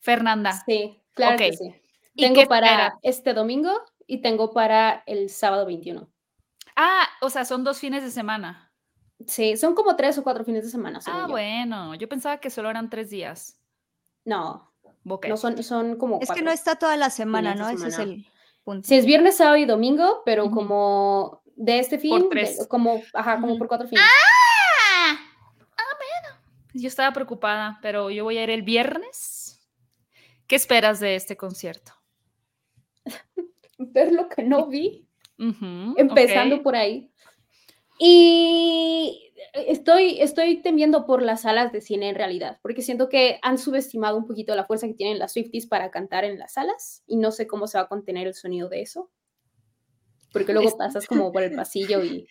[0.00, 0.62] Fernanda.
[0.66, 1.74] Sí, claro que sí.
[2.16, 3.70] Tengo para este domingo
[4.06, 6.10] y tengo para el sábado 21.
[6.76, 8.69] Ah, o sea, son dos fines de semana.
[9.26, 11.00] Sí, son como tres o cuatro fines de semana.
[11.06, 13.60] Ah, bueno, yo pensaba que solo eran tres días.
[14.24, 14.72] No,
[15.04, 16.20] no son, son como.
[16.20, 17.68] Es que no está toda la semana, ¿no?
[17.68, 18.26] Ese es el
[18.64, 18.86] punto.
[18.86, 22.28] Sí, es viernes, sábado y domingo, pero como de este fin,
[22.68, 24.04] como, ajá, como por cuatro fines.
[24.04, 25.18] ¡Ah!
[25.76, 26.40] Ah, bueno.
[26.74, 29.60] Yo estaba preocupada, pero yo voy a ir el viernes.
[30.46, 31.92] ¿Qué esperas de este concierto?
[33.78, 35.06] Ver lo que no vi.
[35.38, 37.09] Empezando por ahí.
[38.02, 43.58] Y estoy, estoy temiendo por las salas de cine en realidad, porque siento que han
[43.58, 47.18] subestimado un poquito la fuerza que tienen las Swifties para cantar en las salas y
[47.18, 49.10] no sé cómo se va a contener el sonido de eso.
[50.32, 52.26] Porque luego pasas como por el pasillo y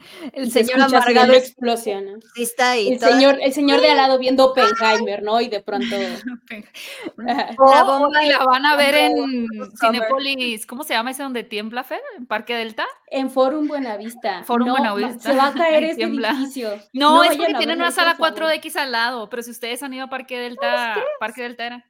[0.32, 2.18] el señor amargado explosiona.
[2.36, 2.88] Está ahí.
[2.88, 5.40] El señor, el señor de al lado viendo Oppenheimer, ¿no?
[5.40, 5.96] Y de pronto.
[7.16, 9.46] la bomba la van a ver en
[9.78, 10.66] Cinepolis.
[10.66, 12.00] ¿Cómo se llama ese donde tiembla, Fer?
[12.16, 12.86] ¿En Parque Delta?
[13.08, 14.42] En Forum Buenavista.
[14.44, 15.30] Forum Buenavista.
[15.30, 16.70] Se va a caer este edificio.
[16.92, 19.28] No, es porque tienen una sala 4X al lado.
[19.28, 21.86] Pero si ustedes han ido a Parque Delta, Parque Delta era.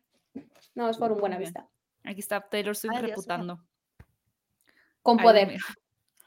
[0.75, 1.69] No, es Forum Buenavista.
[2.05, 3.61] Aquí está Taylor Swift reputando.
[5.03, 5.57] Con poder.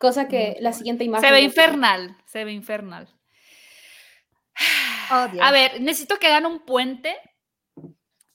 [0.03, 1.25] Cosa que la siguiente imagen.
[1.25, 3.07] Se ve infernal, se ve infernal.
[5.09, 7.15] Oh, a ver, necesito que hagan un puente,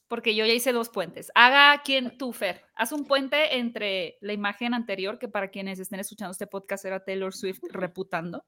[0.06, 1.30] porque yo ya hice dos puentes.
[1.34, 6.00] Haga quien tú, Fer, haz un puente entre la imagen anterior, que para quienes estén
[6.00, 8.46] escuchando este podcast era Taylor Swift reputando.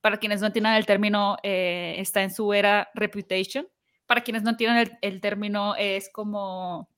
[0.00, 3.66] Para quienes no entiendan el término, eh, está en su era reputation.
[4.06, 6.88] Para quienes no entiendan el, término, es como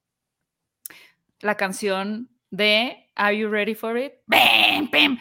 [1.41, 4.13] la canción de Are You Ready for It?
[4.27, 5.19] ¡Bam, bam!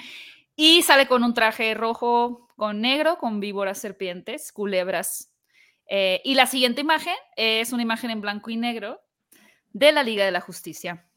[0.55, 5.33] Y sale con un traje rojo con negro, con víboras serpientes, culebras.
[5.87, 9.01] Eh, y la siguiente imagen es una imagen en blanco y negro
[9.71, 11.09] de la Liga de la Justicia,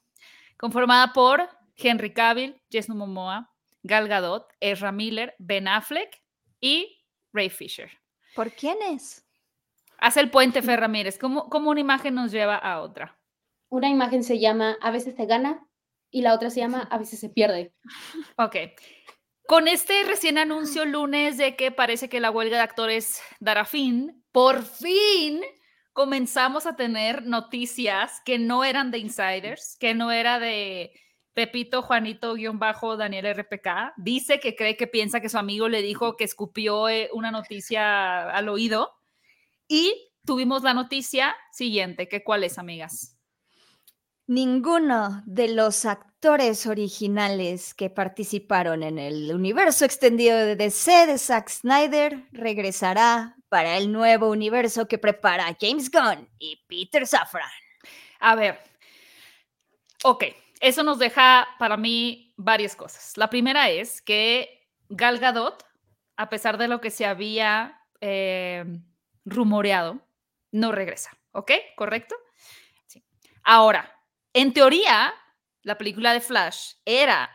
[0.56, 6.20] conformada por Henry Cavill, Jason Momoa, Gal Gadot, Ezra Miller, Ben Affleck
[6.60, 7.90] y Ray Fisher.
[8.34, 9.24] ¿Por quiénes?
[9.98, 11.18] Hace el puente Fer Ramírez.
[11.18, 13.18] ¿Cómo, ¿Cómo una imagen nos lleva a otra?
[13.68, 15.66] Una imagen se llama A veces te gana
[16.10, 17.72] y la otra se llama A veces se pierde.
[18.36, 18.56] Ok.
[19.46, 24.24] Con este recién anuncio lunes de que parece que la huelga de actores dará fin,
[24.32, 25.40] por fin
[25.92, 30.92] comenzamos a tener noticias que no eran de insiders, que no era de
[31.32, 33.94] Pepito Juanito guion bajo Daniel RPK.
[33.96, 38.28] Dice que cree que piensa que su amigo le dijo que escupió eh, una noticia
[38.28, 38.94] al oído.
[39.68, 43.15] Y tuvimos la noticia siguiente, que cuál es, amigas.
[44.28, 51.48] Ninguno de los actores originales que participaron en el universo extendido de DC de Zack
[51.48, 57.48] Snyder regresará para el nuevo universo que prepara James Gunn y Peter Safran.
[58.18, 58.58] A ver,
[60.02, 60.24] ok,
[60.60, 63.16] eso nos deja para mí varias cosas.
[63.16, 65.64] La primera es que Gal Gadot,
[66.16, 68.64] a pesar de lo que se había eh,
[69.24, 70.00] rumoreado,
[70.50, 71.52] no regresa, ¿ok?
[71.76, 72.16] ¿Correcto?
[72.86, 73.04] Sí.
[73.44, 73.95] Ahora,
[74.36, 75.14] en teoría,
[75.62, 77.30] la película de Flash era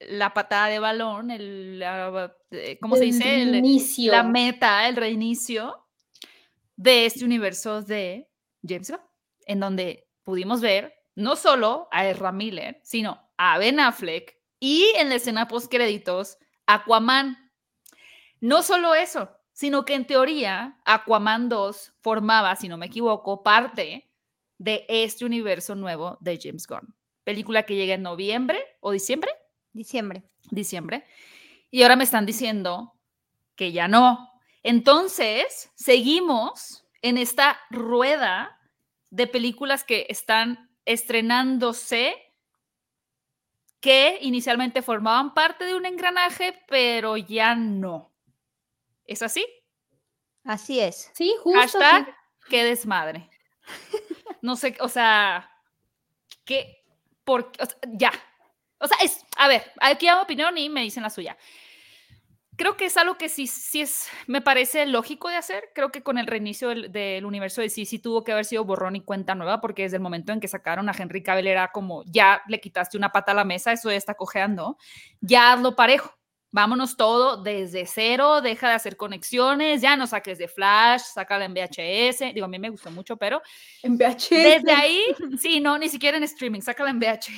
[0.00, 1.80] la patada de balón, el,
[2.50, 3.42] eh, ¿cómo se dice?
[3.42, 4.10] El inicio.
[4.10, 5.86] La meta, el reinicio
[6.74, 8.28] de este universo de
[8.66, 9.00] James Gunn,
[9.46, 15.08] en donde pudimos ver no solo a Ezra Miller, sino a Ben Affleck y en
[15.08, 17.52] la escena post créditos Aquaman.
[18.40, 24.05] No solo eso, sino que en teoría Aquaman 2 formaba, si no me equivoco, parte
[24.58, 26.94] de este universo nuevo de James Gunn.
[27.24, 29.30] Película que llega en noviembre o diciembre
[29.76, 30.22] Diciembre.
[30.50, 31.04] Diciembre.
[31.70, 32.94] Y ahora me están diciendo
[33.56, 34.30] que ya no.
[34.62, 38.58] Entonces, seguimos en esta rueda
[39.10, 42.14] de películas que están estrenándose
[43.80, 48.14] que inicialmente formaban parte de un engranaje, pero ya no.
[49.04, 49.46] ¿Es así?
[50.42, 51.10] Así es.
[51.14, 51.60] Sí, justo.
[51.60, 52.16] Hashtag,
[52.48, 53.28] qué desmadre.
[54.46, 55.50] No sé, o sea,
[56.44, 56.84] ¿qué?
[57.24, 58.12] Por, sea, ya,
[58.78, 61.36] o sea, es, a ver, aquí hago opinión y me dicen la suya.
[62.54, 65.70] Creo que es algo que sí, sí es, me parece lógico de hacer.
[65.74, 68.94] Creo que con el reinicio del, universo de sí, sí tuvo que haber sido borrón
[68.94, 72.04] y cuenta nueva, porque desde el momento en que sacaron a Henry Cavill era como,
[72.04, 74.78] ya le quitaste una pata a la mesa, eso ya está cojeando,
[75.20, 76.16] ya hazlo parejo.
[76.56, 81.52] Vámonos todo desde cero, deja de hacer conexiones, ya no saques de Flash, sácala en
[81.52, 82.32] VHS.
[82.32, 83.42] Digo, a mí me gustó mucho, pero.
[83.82, 84.30] En VHS.
[84.30, 85.02] Desde ahí,
[85.38, 87.28] sí, no, ni siquiera en streaming, sácala en VHS.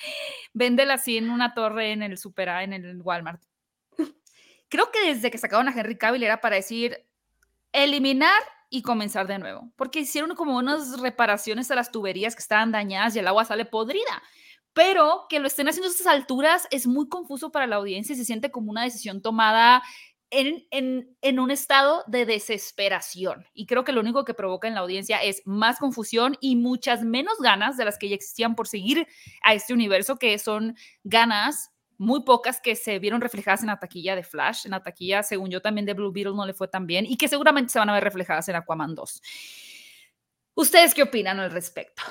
[0.54, 3.42] Véndela así en una torre en el Super A, en el Walmart.
[4.70, 7.04] Creo que desde que sacaron a Henry Cavill era para decir
[7.70, 8.40] eliminar
[8.70, 13.14] y comenzar de nuevo, porque hicieron como unas reparaciones a las tuberías que estaban dañadas
[13.14, 14.22] y el agua sale podrida.
[14.74, 18.16] Pero que lo estén haciendo a estas alturas es muy confuso para la audiencia y
[18.16, 19.82] se siente como una decisión tomada
[20.30, 23.46] en, un estado de desesperación.
[23.54, 27.02] Y creo que lo único que provoca en la audiencia es más confusión y muchas
[27.02, 29.06] menos ganas de las que ya existían por seguir
[29.42, 34.16] a este universo, que son ganas muy pocas que se vieron reflejadas en la taquilla
[34.16, 36.86] de Flash, en la taquilla, según yo, también de Blue Beetle no le fue tan
[36.86, 39.22] bien y que seguramente se van a ver reflejadas en Aquaman 2.
[40.56, 42.02] ¿Ustedes qué opinan al respecto?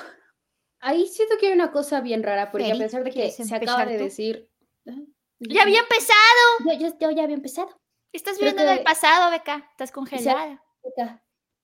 [0.86, 3.86] Ahí siento que hay una cosa bien rara, porque a pesar de que se acaba
[3.86, 4.50] de decir...
[5.38, 6.78] ¡Ya había empezado!
[6.78, 7.70] Yo, yo ya había empezado.
[8.12, 9.66] Estás viendo en el pasado, Beca.
[9.70, 10.62] Estás congelada.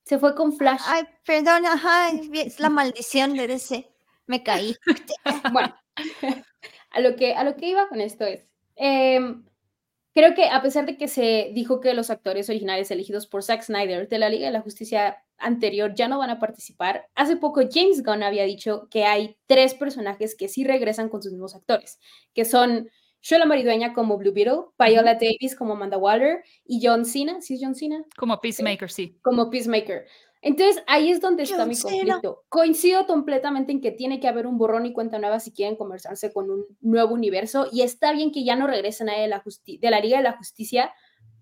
[0.05, 0.81] Se, fue con Flash.
[0.87, 3.93] Ay, perdón, ajá, es la maldición de DC.
[4.27, 4.75] Me caí.
[5.53, 5.79] bueno,
[6.91, 9.45] a lo, que, a lo que iba con esto es, em,
[10.15, 13.63] creo que a pesar de que se dijo que los actores originales elegidos por Zack
[13.63, 17.63] Snyder de la Liga de la Justicia anterior ya no van a participar, hace poco
[17.71, 21.99] James Gunn había dicho que hay tres personajes que sí regresan con sus mismos actores,
[22.35, 22.91] que son
[23.23, 27.61] Shola Maridueña como Blue Beetle, Viola Davis como Amanda Waller y John Cena, ¿sí es
[27.63, 28.03] John Cena?
[28.17, 29.19] Como Peacemaker, sí.
[29.23, 30.07] Como Peacemaker.
[30.43, 32.45] Entonces ahí es donde está mi conflicto.
[32.49, 36.32] Coincido completamente en que tiene que haber un borrón y cuenta nueva si quieren conversarse
[36.32, 39.91] con un nuevo universo y está bien que ya no regresen a de la, de
[39.91, 40.93] la Liga de la Justicia,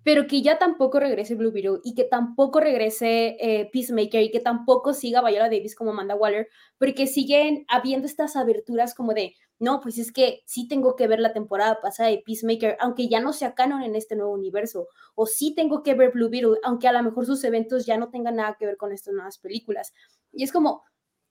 [0.02, 4.40] pero que ya tampoco regrese Blue Beetle y que tampoco regrese eh, Peacemaker y que
[4.40, 9.80] tampoco siga Viola Davis como Amanda Waller, porque siguen habiendo estas aberturas como de, no,
[9.80, 13.32] pues es que sí tengo que ver la temporada pasada de Peacemaker, aunque ya no
[13.32, 16.92] sea canon en este nuevo universo, o sí tengo que ver Blue Beetle, aunque a
[16.92, 19.92] lo mejor sus eventos ya no tengan nada que ver con estas nuevas películas.
[20.32, 20.84] Y es como,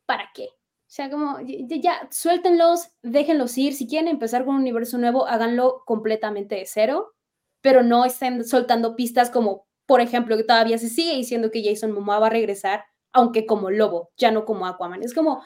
[0.06, 0.50] ¿para qué?
[0.88, 3.74] O sea, como, ya, ya suéltenlos, déjenlos ir.
[3.74, 7.14] Si quieren empezar con un universo nuevo, háganlo completamente de cero,
[7.62, 11.92] pero no estén soltando pistas como, por ejemplo, que todavía se sigue diciendo que Jason
[11.92, 15.04] Momoa va a regresar, aunque como lobo, ya no como Aquaman.
[15.04, 15.44] Es como,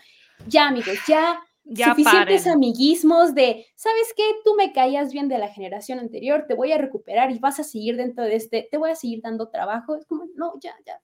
[0.47, 4.23] ya amigos, ya suficientes amiguismos de, ¿sabes qué?
[4.43, 7.63] Tú me caías bien de la generación anterior, te voy a recuperar y vas a
[7.63, 9.95] seguir dentro de este, te voy a seguir dando trabajo.
[9.95, 11.01] Es como, no, ya, ya.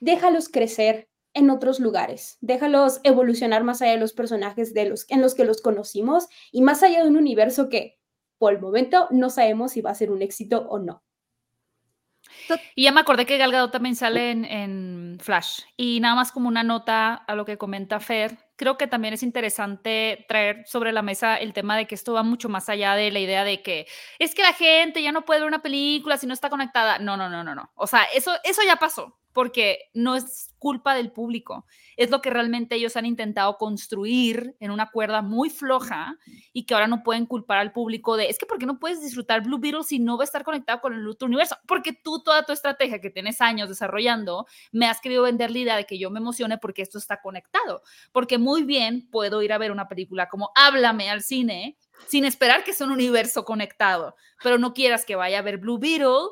[0.00, 2.38] Déjalos crecer, en otros lugares.
[2.40, 6.62] Déjalos evolucionar más allá de los personajes de los, en los que los conocimos y
[6.62, 7.98] más allá de un universo que
[8.38, 11.02] por el momento no sabemos si va a ser un éxito o no.
[12.74, 15.60] Y ya me acordé que Gal también sale en, en, Flash.
[15.76, 19.22] Y nada más como una nota a lo que comenta Fer, creo que también es
[19.22, 23.10] interesante traer sobre la mesa el tema de que esto va mucho más allá de
[23.10, 23.86] la idea de que
[24.18, 26.98] es que la gente ya no puede ver una película si no está conectada.
[26.98, 27.72] No, no, no, no, no.
[27.74, 31.66] O sea, eso, eso ya pasó porque no es culpa del público,
[31.96, 36.16] es lo que realmente ellos han intentado construir en una cuerda muy floja
[36.54, 39.02] y que ahora no pueden culpar al público de, es que ¿por qué no puedes
[39.02, 41.58] disfrutar Blue Beetle si no va a estar conectado con el otro universo?
[41.66, 45.76] Porque tú toda tu estrategia que tienes años desarrollando, me has querido vender la idea
[45.76, 47.82] de que yo me emocione porque esto está conectado,
[48.12, 51.76] porque muy bien puedo ir a ver una película como Háblame al cine
[52.06, 55.78] sin esperar que sea un universo conectado, pero no quieras que vaya a ver Blue
[55.78, 56.30] Beetle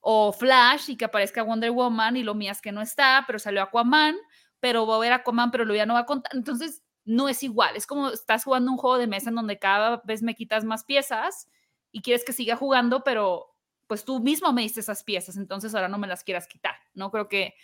[0.00, 3.62] o Flash y que aparezca Wonder Woman y lo mías que no está, pero salió
[3.62, 4.16] Aquaman,
[4.58, 6.32] pero va a ver Aquaman, pero lo ya no va a contar.
[6.34, 7.76] Entonces, no es igual.
[7.76, 10.84] Es como estás jugando un juego de mesa en donde cada vez me quitas más
[10.84, 11.48] piezas
[11.92, 13.54] y quieres que siga jugando, pero
[13.86, 16.76] pues tú mismo me diste esas piezas, entonces ahora no me las quieras quitar.
[16.94, 17.54] No creo que,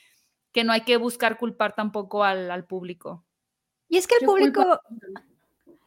[0.52, 3.24] que no hay que buscar culpar tampoco al, al público.
[3.88, 4.80] Y es que el público...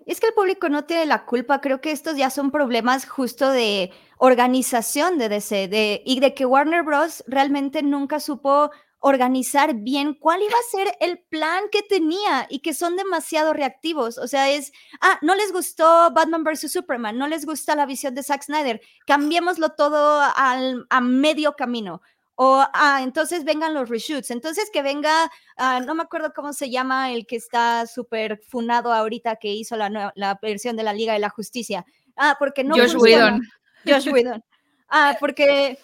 [0.09, 3.51] Es que el público no tiene la culpa, creo que estos ya son problemas justo
[3.51, 7.23] de organización de DC de, y de que Warner Bros.
[7.27, 12.73] realmente nunca supo organizar bien cuál iba a ser el plan que tenía y que
[12.73, 14.17] son demasiado reactivos.
[14.17, 16.71] O sea, es, ah, no les gustó Batman vs.
[16.71, 22.01] Superman, no les gusta la visión de Zack Snyder, cambiémoslo todo al, a medio camino.
[22.41, 24.31] O, ah, entonces vengan los reshoots.
[24.31, 28.93] Entonces que venga, ah, no me acuerdo cómo se llama el que está súper funado
[28.93, 31.85] ahorita que hizo la, la, versión de la Liga de la Justicia.
[32.15, 32.75] Ah, porque no.
[32.75, 33.41] Josh Whedon.
[33.85, 34.41] Josh Whedon.
[34.87, 35.79] Ah, porque.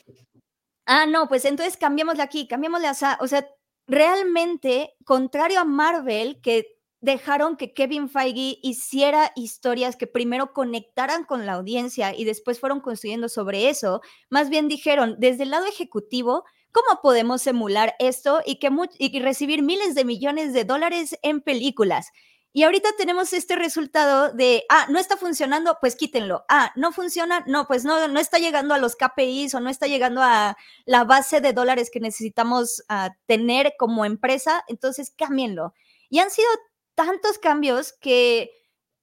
[0.86, 3.18] Ah, no, pues entonces cambiémosle aquí, cambiémosle a.
[3.20, 3.46] O sea,
[3.86, 6.75] realmente, contrario a Marvel, que
[7.06, 12.82] dejaron que Kevin Feige hiciera historias que primero conectaran con la audiencia y después fueron
[12.82, 14.02] construyendo sobre eso.
[14.30, 19.62] Más bien dijeron, desde el lado ejecutivo, ¿cómo podemos emular esto y, que y recibir
[19.62, 22.12] miles de millones de dólares en películas?
[22.52, 26.46] Y ahorita tenemos este resultado de, ah, no está funcionando, pues quítenlo.
[26.50, 29.88] Ah, no funciona, no, pues no, no está llegando a los KPIs o no está
[29.88, 35.74] llegando a la base de dólares que necesitamos uh, tener como empresa, entonces cámbienlo.
[36.10, 36.48] Y han sido
[36.96, 38.52] tantos cambios que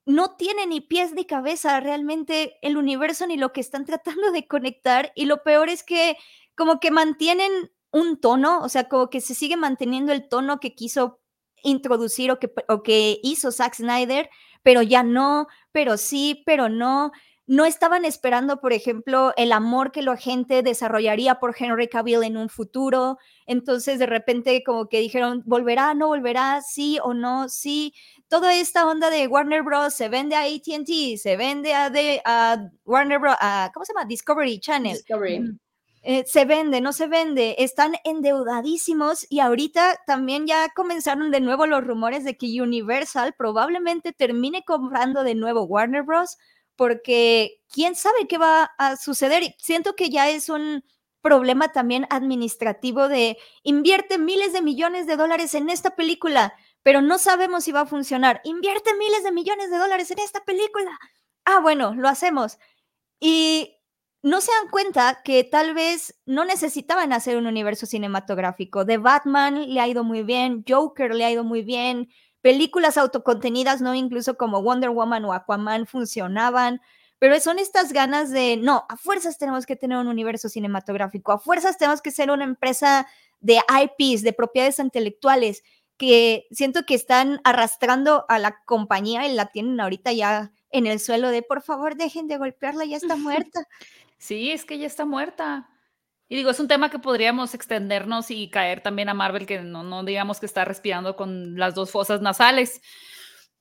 [0.04, 4.46] no tiene ni pies ni cabeza realmente el universo ni lo que están tratando de
[4.46, 5.12] conectar.
[5.14, 6.16] Y lo peor es que
[6.56, 7.50] como que mantienen
[7.92, 11.20] un tono, o sea, como que se sigue manteniendo el tono que quiso
[11.62, 14.28] introducir o que, o que hizo Zack Snyder,
[14.62, 17.12] pero ya no, pero sí, pero no
[17.46, 22.36] no estaban esperando, por ejemplo, el amor que la gente desarrollaría por Henry Cavill en
[22.36, 23.18] un futuro.
[23.46, 25.92] Entonces, de repente, como que dijeron, ¿volverá?
[25.94, 26.62] ¿No volverá?
[26.62, 27.48] ¿Sí o no?
[27.48, 27.94] Sí.
[28.28, 29.92] Toda esta onda de Warner Bros.
[29.92, 33.36] se vende a ATT, se vende a, de, a Warner Bros.
[33.40, 34.06] A, ¿Cómo se llama?
[34.06, 34.94] Discovery Channel.
[34.94, 35.58] Discovery.
[36.04, 41.66] Eh, se vende, no se vende, están endeudadísimos y ahorita también ya comenzaron de nuevo
[41.66, 46.38] los rumores de que Universal probablemente termine comprando de nuevo Warner Bros
[46.82, 49.54] porque quién sabe qué va a suceder.
[49.58, 50.82] Siento que ya es un
[51.20, 57.18] problema también administrativo de invierte miles de millones de dólares en esta película, pero no
[57.18, 58.40] sabemos si va a funcionar.
[58.42, 60.98] Invierte miles de millones de dólares en esta película.
[61.44, 62.58] Ah, bueno, lo hacemos.
[63.20, 63.76] Y
[64.24, 68.84] no se dan cuenta que tal vez no necesitaban hacer un universo cinematográfico.
[68.84, 72.08] De Batman le ha ido muy bien, Joker le ha ido muy bien,
[72.42, 73.94] películas autocontenidas, ¿no?
[73.94, 76.80] Incluso como Wonder Woman o Aquaman funcionaban,
[77.18, 81.38] pero son estas ganas de, no, a fuerzas tenemos que tener un universo cinematográfico, a
[81.38, 83.06] fuerzas tenemos que ser una empresa
[83.40, 85.62] de IPs, de propiedades intelectuales,
[85.96, 90.98] que siento que están arrastrando a la compañía y la tienen ahorita ya en el
[90.98, 93.68] suelo de, por favor, dejen de golpearla, ya está muerta.
[94.18, 95.68] Sí, es que ya está muerta.
[96.32, 99.82] Y digo, es un tema que podríamos extendernos y caer también a Marvel, que no,
[99.82, 102.80] no digamos que está respirando con las dos fosas nasales,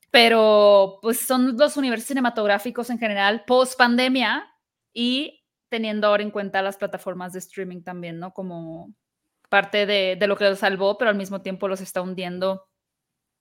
[0.10, 4.50] pero pues son los universos cinematográficos en general post pandemia
[4.94, 8.32] y teniendo ahora en cuenta las plataformas de streaming también, ¿no?
[8.32, 8.94] Como
[9.50, 12.70] parte de, de lo que los salvó, pero al mismo tiempo los está hundiendo.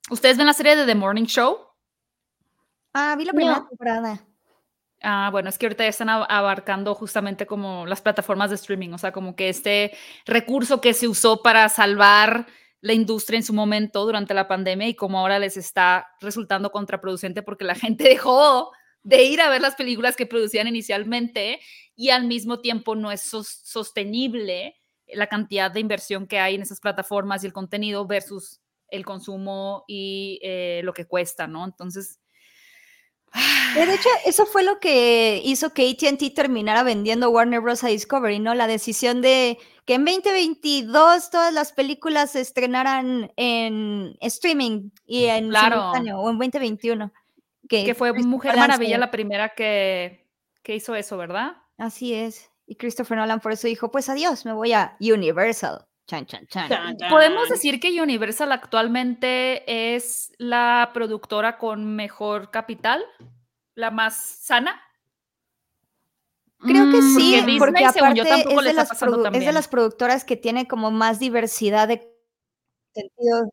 [0.09, 1.57] ¿Ustedes ven la serie de The Morning Show?
[2.93, 4.27] Ah, vi la primera temporada.
[5.03, 8.99] Ah, bueno, es que ahorita ya están abarcando justamente como las plataformas de streaming, o
[8.99, 9.93] sea, como que este
[10.25, 12.45] recurso que se usó para salvar
[12.81, 17.41] la industria en su momento durante la pandemia y como ahora les está resultando contraproducente
[17.41, 18.71] porque la gente dejó
[19.03, 21.59] de ir a ver las películas que producían inicialmente
[21.95, 24.75] y al mismo tiempo no es sostenible
[25.07, 29.83] la cantidad de inversión que hay en esas plataformas y el contenido versus el consumo
[29.87, 31.65] y eh, lo que cuesta, ¿no?
[31.65, 32.20] Entonces...
[33.75, 37.83] De hecho, eso fue lo que hizo que ATT terminara vendiendo Warner Bros.
[37.83, 38.53] a Discovery, ¿no?
[38.53, 45.49] La decisión de que en 2022 todas las películas se estrenaran en streaming y en
[45.49, 45.91] claro.
[45.91, 47.11] o en 2021.
[47.69, 50.27] Que, fue Mujer Maravilla la primera que,
[50.61, 51.53] que hizo eso, ¿verdad?
[51.77, 52.51] Así es.
[52.67, 55.87] Y Christopher Nolan por eso dijo, pues adiós, me voy a Universal.
[56.11, 56.97] Chan, chan, chan.
[57.09, 63.01] Podemos decir que Universal actualmente es la productora con mejor capital,
[63.75, 64.81] la más sana.
[66.59, 69.67] Creo que mm, sí, porque, porque aparte yo, tampoco es, de las es de las
[69.69, 72.13] productoras que tiene como más diversidad de
[72.93, 73.49] sentido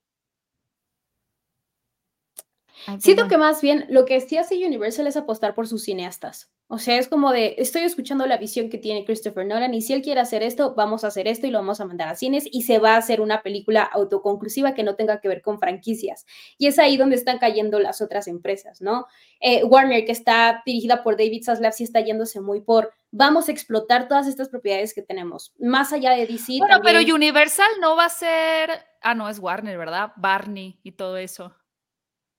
[2.99, 6.51] Siento que más bien lo que sí hace Universal es apostar por sus cineastas.
[6.71, 9.95] O sea, es como de, estoy escuchando la visión que tiene Christopher Nolan y si
[9.95, 12.45] él quiere hacer esto, vamos a hacer esto y lo vamos a mandar a cines
[12.45, 16.27] y se va a hacer una película autoconclusiva que no tenga que ver con franquicias.
[16.59, 19.07] Y es ahí donde están cayendo las otras empresas, ¿no?
[19.41, 23.53] Eh, Warner, que está dirigida por David Zaslav, sí está yéndose muy por, vamos a
[23.53, 25.55] explotar todas estas propiedades que tenemos.
[25.59, 26.59] Más allá de DC.
[26.59, 30.13] Bueno, pero Universal no va a ser, ah, no, es Warner, ¿verdad?
[30.17, 31.55] Barney y todo eso.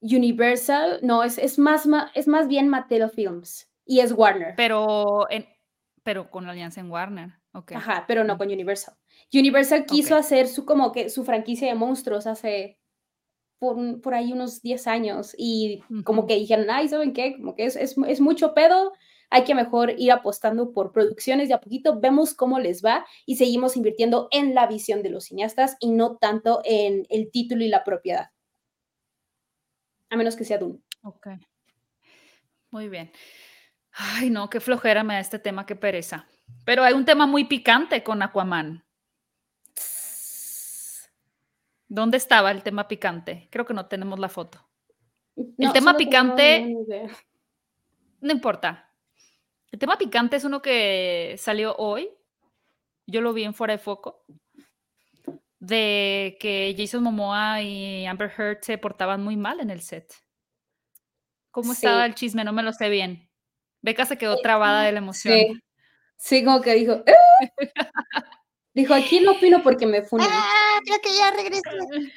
[0.02, 4.54] Universal, no, es, es, más, es más bien Mattel Films y es Warner.
[4.56, 5.48] Pero, en,
[6.04, 7.32] pero con la alianza en Warner.
[7.52, 7.76] Okay.
[7.76, 8.96] Ajá, pero no con Universal.
[9.34, 12.80] Universal quiso hacer su como que su franquicia de monstruos hace
[13.58, 17.36] por, por ahí unos 10 años y como que dijeron, ay, ¿saben qué?
[17.36, 18.94] Como que es, es, es, mucho pedo,
[19.32, 23.38] hay que mejor ir apostando por producciones de a poquito, vemos cómo les va y
[23.38, 27.70] seguimos invirtiendo en la visión de los cineastas y no tanto en el título y
[27.70, 28.28] la propiedad
[30.12, 30.80] a menos que sea Dune.
[31.04, 31.28] Ok.
[32.72, 33.12] Muy bien.
[34.02, 36.26] Ay, no, qué flojera me da este tema, qué pereza.
[36.64, 38.86] Pero hay un tema muy picante con Aquaman.
[41.90, 43.50] ¿Dónde estaba el tema picante?
[43.52, 44.66] Creo que no tenemos la foto.
[45.36, 46.74] el tema picante.
[48.22, 48.90] No importa.
[49.70, 52.10] El tema picante es uno que salió hoy.
[53.06, 54.24] Yo lo vi en fuera de foco
[55.60, 60.14] de que Jason Momoa y Amber Heard se portaban muy mal en el set.
[61.52, 62.46] ¿Cómo estaba el chisme?
[62.46, 63.29] No me lo sé bien.
[63.82, 65.62] Beca se quedó trabada de la emoción.
[66.18, 68.24] Sí, como que dijo, ¡Ah!".
[68.74, 70.28] dijo, aquí no opino porque me funen.
[70.30, 72.14] Ah, creo que ya regresé.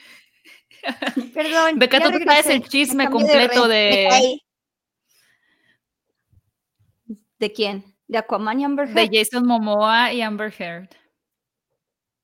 [1.35, 1.79] Perdón.
[1.79, 4.41] Beca, tú traes el chisme completo de...
[7.39, 7.53] de...
[7.53, 7.85] quién?
[8.09, 9.11] ¿De Aquaman y Amber Heard?
[9.11, 10.89] De Jason Momoa y Amber Heard.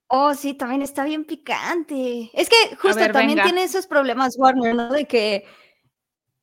[0.08, 2.30] Oh, sí, también está bien picante.
[2.32, 4.90] Es que justo también tiene esos problemas Warner, ¿no?
[4.90, 5.44] De que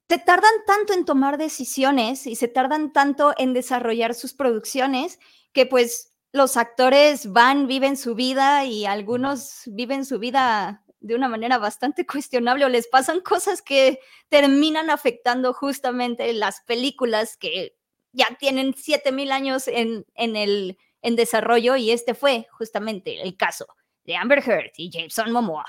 [0.08, 5.20] se tardan tanto en tomar decisiones y se tardan tanto en desarrollar sus producciones
[5.52, 11.28] que pues los actores van, viven su vida y algunos viven su vida de una
[11.28, 14.00] manera bastante cuestionable o les pasan cosas que
[14.30, 17.76] terminan afectando justamente las películas que
[18.12, 23.68] ya tienen 7000 años en, en el en desarrollo y este fue justamente el caso
[24.06, 25.68] de Amber Heard y Jameson Momoa.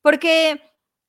[0.00, 0.58] Porque,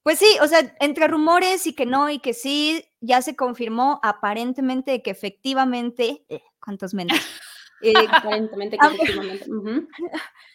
[0.05, 3.99] pues sí, o sea, entre rumores y que no y que sí, ya se confirmó
[4.03, 7.17] aparentemente que efectivamente, eh, ¿cuántos menos?
[7.81, 9.45] Eh, aparentemente que efectivamente.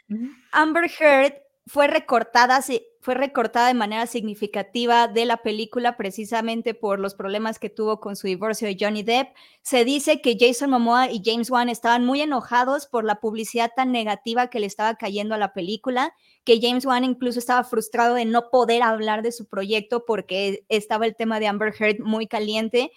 [0.53, 1.35] Amber Heard
[1.67, 2.61] fue recortada,
[3.01, 8.15] fue recortada de manera significativa de la película precisamente por los problemas que tuvo con
[8.15, 9.35] su divorcio de Johnny Depp.
[9.63, 13.91] Se dice que Jason Momoa y James Wan estaban muy enojados por la publicidad tan
[13.91, 18.27] negativa que le estaba cayendo a la película, que James Wan incluso estaba frustrado de
[18.27, 22.93] no poder hablar de su proyecto porque estaba el tema de Amber Heard muy caliente.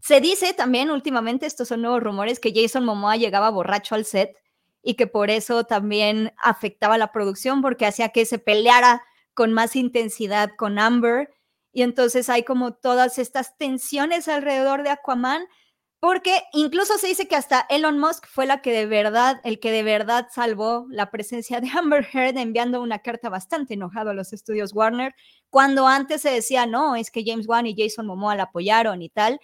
[0.00, 4.36] Se dice también últimamente, estos son nuevos rumores, que Jason Momoa llegaba borracho al set
[4.82, 9.02] y que por eso también afectaba la producción porque hacía que se peleara
[9.34, 11.30] con más intensidad con Amber.
[11.72, 15.46] Y entonces hay como todas estas tensiones alrededor de Aquaman,
[16.00, 19.72] porque incluso se dice que hasta Elon Musk fue la que de verdad, el que
[19.72, 24.32] de verdad salvó la presencia de Amber Heard enviando una carta bastante enojada a los
[24.32, 25.14] estudios Warner,
[25.50, 29.08] cuando antes se decía, no, es que James Wan y Jason Momoa la apoyaron y
[29.08, 29.40] tal.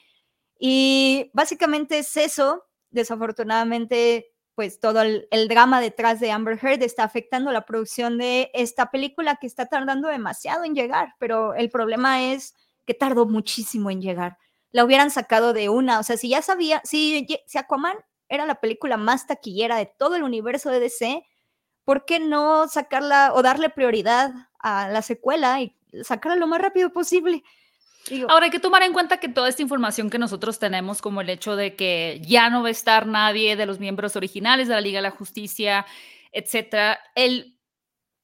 [0.59, 2.65] Y básicamente es eso.
[2.91, 4.27] Desafortunadamente,
[4.61, 9.37] pues todo el, drama detrás de Amber Heard está afectando la producción de esta película
[9.37, 12.55] que está tardando demasiado en llegar, pero el problema es
[12.85, 14.37] que tardó muchísimo en llegar.
[14.71, 17.97] La hubieran sacado de una, o sea, si ya sabía, si, si Aquaman
[18.29, 21.25] era la película más taquillera de todo el universo de DC,
[21.87, 26.93] ¿por qué no sacarla o darle prioridad a la secuela y sacarla lo más rápido
[26.93, 27.45] posible?
[28.29, 31.31] Ahora hay que tomar en cuenta que toda esta información que nosotros tenemos, como el
[31.31, 34.81] hecho de que ya no va a estar nadie de los miembros originales de la
[34.81, 35.87] Liga de la Justicia,
[36.33, 37.59] etcétera, el,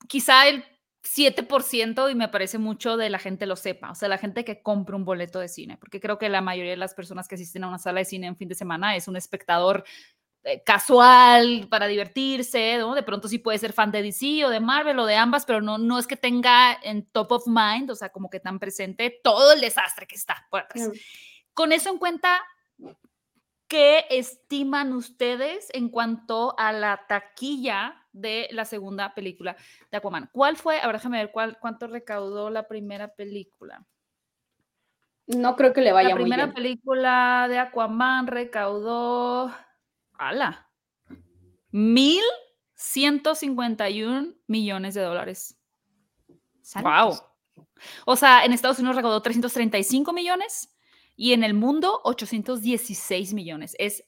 [0.09, 0.65] quizá el
[1.07, 4.63] 7% y me parece mucho de la gente lo sepa, o sea, la gente que
[4.63, 7.65] compra un boleto de cine, porque creo que la mayoría de las personas que asisten
[7.65, 9.85] a una sala de cine en fin de semana es un espectador
[10.65, 12.95] casual para divertirse, ¿no?
[12.95, 15.61] De pronto sí puede ser fan de DC o de Marvel o de ambas, pero
[15.61, 19.21] no, no es que tenga en top of mind, o sea, como que tan presente
[19.23, 20.91] todo el desastre que está por atrás.
[21.53, 22.41] Con eso en cuenta,
[23.67, 29.57] ¿qué estiman ustedes en cuanto a la taquilla de la segunda película
[29.91, 30.31] de Aquaman.
[30.33, 30.81] ¿Cuál fue?
[30.81, 33.85] Ahora déjame ver cuál, cuánto recaudó la primera película.
[35.27, 36.55] No creo que le vaya La muy primera bien.
[36.55, 39.53] película de Aquaman recaudó.
[40.19, 40.69] ¡Hala!
[41.73, 45.59] 1.151 millones de dólares.
[46.83, 47.19] ¡Wow!
[48.07, 50.75] O sea, en Estados Unidos recaudó 335 millones
[51.17, 53.75] y en el mundo 816 millones.
[53.79, 54.05] Es,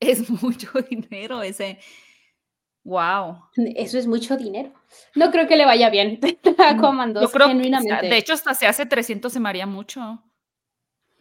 [0.00, 1.78] es mucho dinero ese.
[2.84, 3.42] ¡Wow!
[3.76, 4.72] Eso es mucho dinero.
[5.14, 6.18] No creo que le vaya bien
[6.58, 8.08] a Aquaman 2, Yo creo que, genuinamente.
[8.08, 10.22] de hecho, hasta se hace 300 se me haría mucho.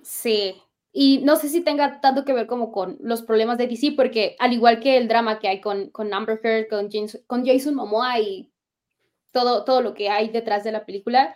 [0.02, 0.56] Sí.
[1.00, 4.36] Y no sé si tenga tanto que ver como con los problemas de DC, porque
[4.40, 7.76] al igual que el drama que hay con, con Amber Heard, con, James- con Jason
[7.76, 8.52] Momoa y
[9.32, 11.36] todo, todo lo que hay detrás de la película,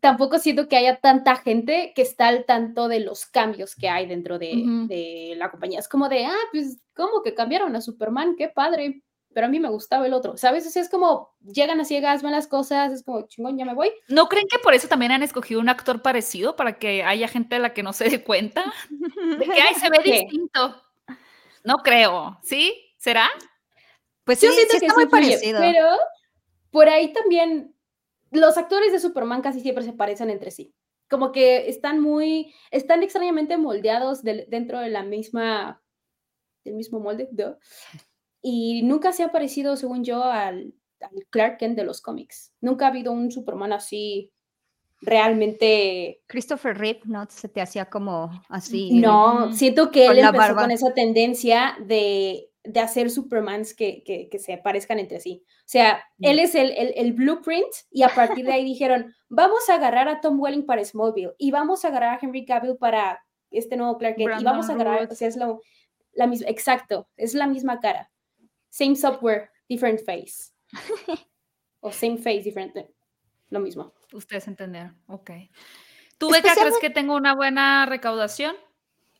[0.00, 4.06] tampoco siento que haya tanta gente que está al tanto de los cambios que hay
[4.06, 4.52] dentro de,
[4.88, 5.78] de la compañía.
[5.78, 8.34] Es como de, ah, pues, ¿cómo que cambiaron a Superman?
[8.36, 9.02] Qué padre.
[9.34, 10.66] Pero a mí me gustaba el otro, ¿sabes?
[10.66, 13.74] O sea, es como llegan a ciegas, ven las cosas, es como chingón, ya me
[13.74, 13.90] voy.
[14.08, 17.56] ¿No creen que por eso también han escogido un actor parecido para que haya gente
[17.56, 20.12] a la que no se dé cuenta de que ay, se ve ¿Qué?
[20.22, 20.82] distinto?
[21.64, 22.72] No creo, ¿sí?
[22.96, 23.28] ¿Será?
[24.24, 25.60] Pues sí, Yo siento sí que está sí muy parecido.
[25.60, 25.88] pero
[26.70, 27.74] por ahí también
[28.30, 30.74] los actores de Superman casi siempre se parecen entre sí.
[31.10, 35.82] Como que están muy, están extrañamente moldeados dentro de la misma,
[36.64, 37.56] del mismo molde, duh.
[38.46, 42.52] Y nunca se ha parecido, según yo, al, al Clark Kent de los cómics.
[42.60, 44.30] Nunca ha habido un Superman así
[45.00, 46.20] realmente.
[46.26, 47.26] Christopher Reeve, ¿no?
[47.30, 48.90] Se te hacía como así.
[49.00, 49.52] No, Ujú.
[49.54, 50.62] siento que él empezó barba.
[50.62, 55.42] con esa tendencia de, de hacer Supermans que, que, que se parezcan entre sí.
[55.46, 56.24] O sea, Mm.
[56.26, 60.08] él es el, el, el blueprint y a partir de ahí dijeron, vamos a agarrar
[60.08, 63.20] a Tom Welling para Smallville y vamos a agarrar a Henry Cavill para
[63.50, 65.60] este nuevo Clark Kent y vamos a agarrar, o sea, es lo,
[66.12, 68.10] la misma, exacto, es la misma cara.
[68.74, 70.50] Same software, different face.
[71.80, 72.74] o same face, different,
[73.50, 73.92] lo mismo.
[74.12, 75.30] Ustedes entendieron, ok.
[76.18, 78.56] ¿Tú, Beca, crees Especialmente- que tengo una buena recaudación?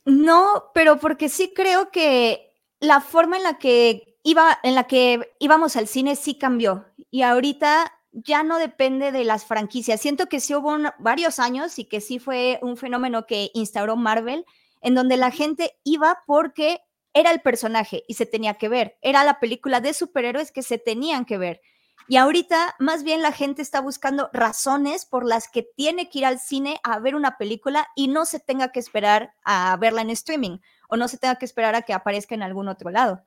[0.04, 5.32] No, pero porque sí creo que la forma en la que iba, en la que
[5.38, 6.86] íbamos al cine sí cambió.
[7.12, 10.00] Y ahorita ya no depende de las franquicias.
[10.00, 13.94] Siento que sí hubo un- varios años y que sí fue un fenómeno que instauró
[13.96, 14.44] Marvel,
[14.82, 16.80] en donde la gente iba porque
[17.14, 18.98] era el personaje y se tenía que ver.
[19.00, 21.60] Era la película de superhéroes que se tenían que ver.
[22.06, 26.26] Y ahorita más bien la gente está buscando razones por las que tiene que ir
[26.26, 30.10] al cine a ver una película y no se tenga que esperar a verla en
[30.10, 30.58] streaming
[30.88, 33.22] o no se tenga que esperar a que aparezca en algún otro lado.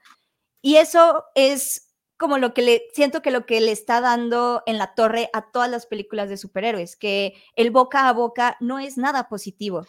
[0.61, 4.77] Y eso es como lo que le siento que lo que le está dando en
[4.77, 8.97] la torre a todas las películas de superhéroes, que el boca a boca no es
[8.97, 9.85] nada positivo.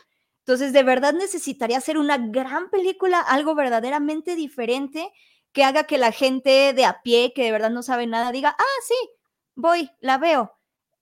[0.48, 5.12] Entonces, de verdad necesitaría hacer una gran película, algo verdaderamente diferente
[5.52, 8.56] que haga que la gente de a pie, que de verdad no sabe nada, diga,
[8.58, 8.94] ah, sí,
[9.54, 10.54] voy, la veo,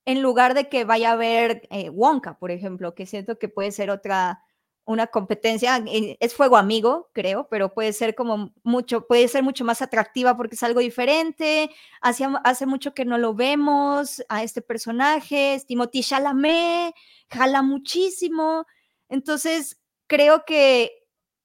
[0.04, 3.70] en lugar de que vaya a ver eh, Wonka, por ejemplo, que siento que puede
[3.70, 4.42] ser otra,
[4.84, 9.64] una competencia, eh, es fuego amigo, creo, pero puede ser como mucho, puede ser mucho
[9.64, 11.70] más atractiva porque es algo diferente,
[12.00, 16.96] hace, hace mucho que no lo vemos a este personaje, es Timothy Chalamet,
[17.30, 18.66] jala muchísimo,
[19.08, 20.92] entonces creo que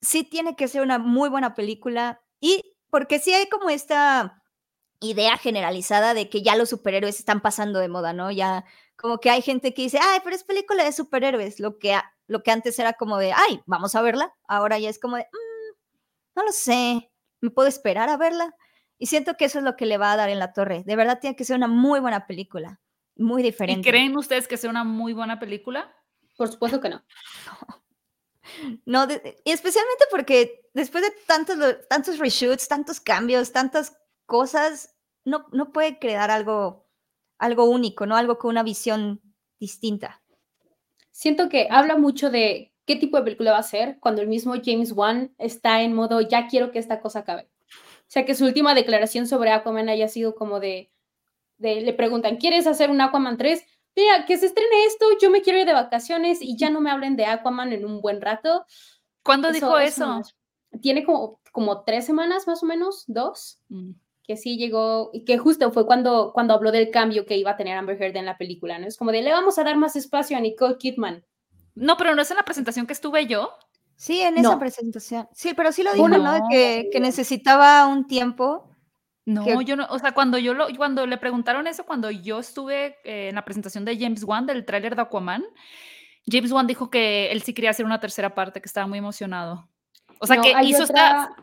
[0.01, 4.43] sí tiene que ser una muy buena película y porque sí hay como esta
[5.01, 8.32] idea generalizada de que ya los superhéroes están pasando de moda, ¿no?
[8.32, 8.66] Ya
[8.97, 11.97] como que hay gente que dice, ay, pero es película de superhéroes, lo que,
[12.28, 15.24] lo que antes era como de, ay, vamos a verla, ahora ya es como de,
[15.24, 15.76] "Mm,
[16.36, 18.55] no lo sé, me puedo esperar a verla.
[18.99, 20.84] Y siento que eso es lo que le va a dar en la torre.
[20.86, 22.80] De verdad tiene que ser una muy buena película,
[23.16, 23.89] muy ¿Y diferente.
[23.89, 25.93] creen ustedes que sea una muy buena película?
[26.41, 27.03] Por supuesto que no.
[28.85, 35.45] No, de- y especialmente porque después de tantos, tantos reshoots, tantos cambios, tantas cosas, no,
[35.51, 36.89] no puede crear algo,
[37.37, 38.17] algo único, ¿no?
[38.17, 39.21] Algo con una visión
[39.59, 40.23] distinta.
[41.11, 44.55] Siento que habla mucho de qué tipo de película va a ser cuando el mismo
[44.61, 47.47] James Wan está en modo ya quiero que esta cosa acabe.
[47.69, 50.91] O sea, que su última declaración sobre Aquaman haya sido como de,
[51.57, 53.63] de le preguntan, ¿quieres hacer un Aquaman 3?
[53.95, 56.89] Mira, que se estrene esto, yo me quiero ir de vacaciones y ya no me
[56.91, 58.65] hablen de Aquaman en un buen rato.
[59.23, 60.05] ¿Cuándo Eso- dijo eso eso?
[60.07, 60.35] no es-
[60.81, 63.91] Tiene como, como tres semanas más o menos, dos, Mm.
[64.23, 67.57] que sí llegó, y que justo fue cuando, cuando habló del cambio que iba a
[67.57, 68.87] tener Amber Heard en la película, ¿no?
[68.87, 71.25] Es como de, le vamos a dar más espacio a Nicole Kidman.
[71.75, 73.51] No, pero no es en la presentación que estuve yo.
[73.97, 75.27] Sí, en esa presentación.
[75.33, 76.47] Sí, pero sí lo dijo, ¿no?
[76.49, 78.70] que, que, necesitaba un tiempo.
[79.26, 82.97] No, yo no, o sea, cuando yo lo, cuando le preguntaron eso, cuando yo estuve
[83.03, 85.43] eh, en la presentación de James Wan, del tráiler de Aquaman,
[86.26, 89.67] James Wan dijo que él sí quería hacer una tercera parte, que estaba muy emocionado.
[90.19, 91.36] O sea, que hizo esta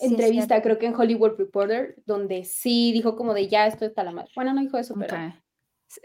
[0.00, 4.12] entrevista, creo que en Hollywood Reporter, donde sí dijo como de ya esto está la
[4.12, 4.30] madre.
[4.34, 5.16] Bueno, no dijo eso, pero.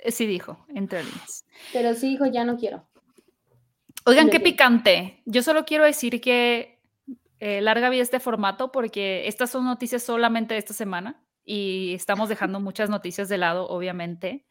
[0.07, 1.45] Sí dijo, entre líneas.
[1.73, 2.87] Pero sí dijo, ya no quiero.
[4.05, 5.21] Oigan, qué picante.
[5.25, 6.72] Yo solo quiero decir que
[7.45, 12.29] eh, larga vida este formato porque estas son noticias solamente de esta semana y estamos
[12.29, 14.45] dejando muchas noticias de lado, obviamente.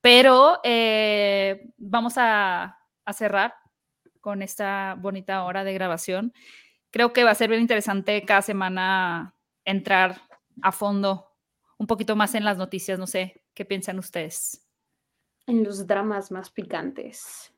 [0.00, 3.54] Pero eh, vamos a, a cerrar
[4.20, 6.32] con esta bonita hora de grabación
[6.90, 9.34] creo que va a ser bien interesante cada semana
[9.64, 10.22] entrar
[10.62, 11.28] a fondo
[11.78, 12.98] un poquito más en las noticias.
[12.98, 14.66] No sé, ¿qué piensan ustedes?
[15.46, 17.52] En los dramas más picantes.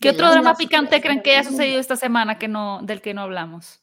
[0.00, 3.22] ¿Qué otro drama picante creen que haya sucedido esta semana que no, del que no
[3.22, 3.81] hablamos?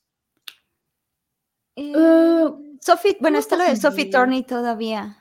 [1.79, 5.17] Eh, uh, Sophie, bueno, está lo de Sophie Turney todavía.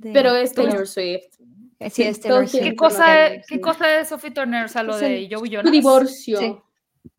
[0.00, 1.34] Pero es Taylor Swift.
[1.90, 2.62] Sí, es Taylor Swift.
[2.62, 4.64] ¿Qué cosa, ¿Qué cosa de Sophie Turner?
[4.64, 5.70] O sea, lo de Joe Jonas.
[5.70, 6.64] divorcio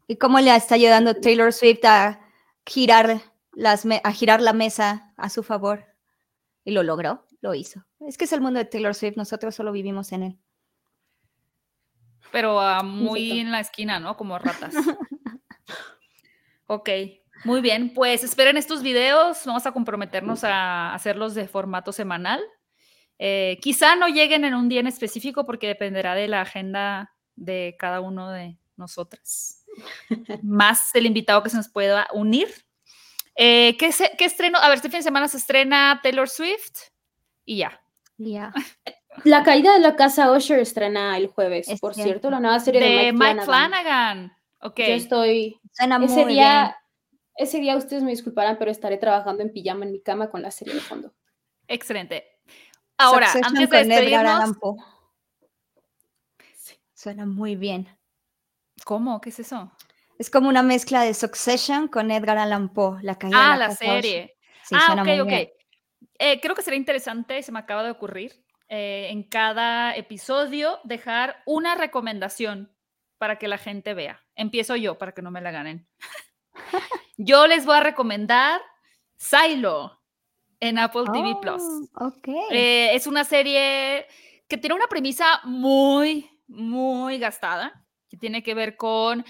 [0.07, 2.19] y cómo le está ayudando Taylor Swift a
[2.65, 3.21] girar,
[3.53, 5.85] las a girar la mesa a su favor.
[6.65, 7.85] Y lo logró, lo hizo.
[7.99, 10.39] Es que es el mundo de Taylor Swift, nosotros solo vivimos en él.
[12.31, 14.17] Pero uh, muy en la esquina, ¿no?
[14.17, 14.73] Como ratas.
[16.67, 16.89] ok,
[17.43, 17.93] muy bien.
[17.93, 22.41] Pues esperen estos videos, vamos a comprometernos a hacerlos de formato semanal.
[23.19, 27.75] Eh, quizá no lleguen en un día en específico porque dependerá de la agenda de
[27.77, 29.63] cada uno de nosotras
[30.43, 32.47] más el invitado que se nos pueda unir.
[33.35, 33.93] Eh, ¿qué,
[34.25, 34.57] estreno?
[34.59, 36.89] A ver, este fin de semana se estrena Taylor Swift
[37.45, 37.81] y ya.
[38.17, 38.51] Ya.
[39.23, 43.11] La caída de la casa Usher estrena el jueves, por cierto, la nueva serie de,
[43.11, 44.31] Mike, Flanagan.
[44.63, 45.59] Yo estoy.
[45.77, 46.77] ese día,
[47.35, 50.51] ese día ustedes me disculparán, pero estaré trabajando en pijama en mi cama con la
[50.51, 51.13] serie de fondo.
[51.67, 52.39] Excelente.
[52.97, 54.57] Ahora, antes de despedirnos.
[56.93, 57.87] Suena muy bien.
[58.85, 59.21] ¿Cómo?
[59.21, 59.71] ¿Qué es eso?
[60.19, 63.67] Es como una mezcla de Succession con Edgar Allan Poe, la caída Ah, de la,
[63.69, 64.37] la serie.
[64.71, 65.31] ah, ok, ok.
[66.19, 71.41] Eh, creo que sería interesante, se me acaba de ocurrir, eh, en cada episodio dejar
[71.47, 72.71] una recomendación
[73.17, 74.23] para que la gente vea.
[74.35, 75.87] Empiezo yo para que no me la ganen.
[77.23, 78.61] yo les voy a recomendar
[79.17, 79.99] Silo
[80.59, 81.61] en Apple TV Plus.
[81.95, 82.27] Oh, ok.
[82.51, 84.05] Eh, es una serie
[84.47, 89.23] que tiene una premisa muy, muy gastada que tiene que ver con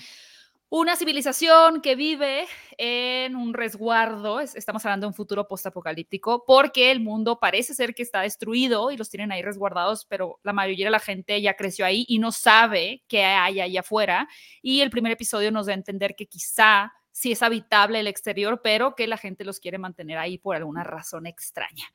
[0.69, 7.01] una civilización que vive en un resguardo, estamos hablando de un futuro postapocalíptico, porque el
[7.01, 10.91] mundo parece ser que está destruido y los tienen ahí resguardados, pero la mayoría de
[10.91, 14.29] la gente ya creció ahí y no sabe qué hay allá afuera.
[14.61, 18.61] Y el primer episodio nos da a entender que quizá sí es habitable el exterior,
[18.63, 21.85] pero que la gente los quiere mantener ahí por alguna razón extraña.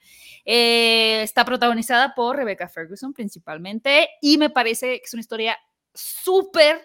[0.45, 5.59] Eh, está protagonizada por Rebecca Ferguson principalmente y me parece que es una historia
[5.95, 6.81] súper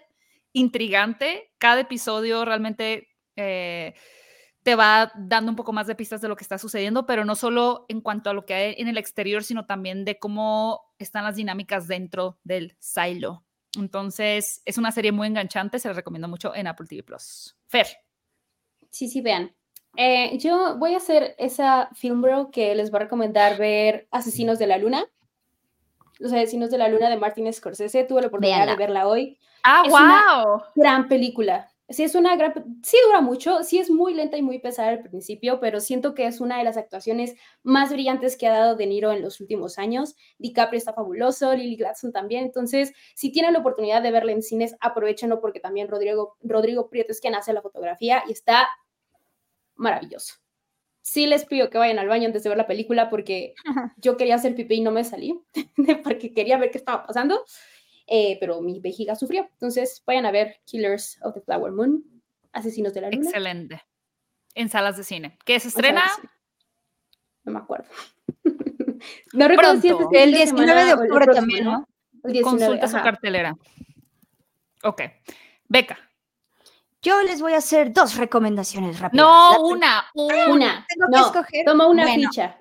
[0.53, 1.51] intrigante.
[1.57, 3.93] Cada episodio realmente eh,
[4.63, 7.35] te va dando un poco más de pistas de lo que está sucediendo, pero no
[7.35, 11.23] solo en cuanto a lo que hay en el exterior, sino también de cómo están
[11.23, 13.43] las dinámicas dentro del silo.
[13.77, 17.57] Entonces, es una serie muy enganchante, se la recomiendo mucho en Apple TV Plus.
[17.67, 17.87] Fer.
[18.91, 19.55] Sí, sí, vean.
[19.97, 24.59] Eh, yo voy a hacer esa film bro que les va a recomendar ver Asesinos
[24.59, 25.05] de la Luna.
[26.19, 28.03] Los Asesinos de la Luna de Martin Scorsese.
[28.03, 29.39] Tuve la oportunidad de verla hoy.
[29.63, 30.61] Ah, es wow.
[30.75, 31.71] gran película.
[31.91, 35.01] Sí, es una gran, sí dura mucho, sí es muy lenta y muy pesada al
[35.01, 38.85] principio, pero siento que es una de las actuaciones más brillantes que ha dado De
[38.85, 40.15] Niro en los últimos años.
[40.37, 42.45] DiCaprio está fabuloso, Lily Gladstone también.
[42.45, 47.11] Entonces, si tienen la oportunidad de verla en cines, aprovechenlo porque también Rodrigo, Rodrigo Prieto
[47.11, 48.69] es quien hace la fotografía y está
[49.75, 50.41] maravilloso
[51.01, 53.53] sí les pido que vayan al baño antes de ver la película porque
[53.97, 55.39] yo quería hacer pipí y no me salí,
[56.03, 57.43] porque quería ver qué estaba pasando,
[58.07, 59.47] eh, pero mi vejiga sufrió.
[59.53, 62.03] Entonces vayan a ver Killers of the Flower Moon,
[62.53, 63.29] Asesinos de la Luna.
[63.29, 63.81] Excelente.
[64.53, 65.37] En salas de cine.
[65.45, 66.03] ¿Qué se estrena?
[67.43, 67.89] No me acuerdo.
[69.33, 71.87] no recuerdo si es el 19 de octubre también, ¿no?
[72.43, 73.55] Consulta su cartelera.
[74.83, 75.01] Ok.
[75.69, 76.10] Beca.
[77.01, 79.25] Yo les voy a hacer dos recomendaciones rápidas.
[79.25, 80.85] No, una, una.
[80.87, 81.65] Tengo que escoger.
[81.65, 82.57] Toma una ficha.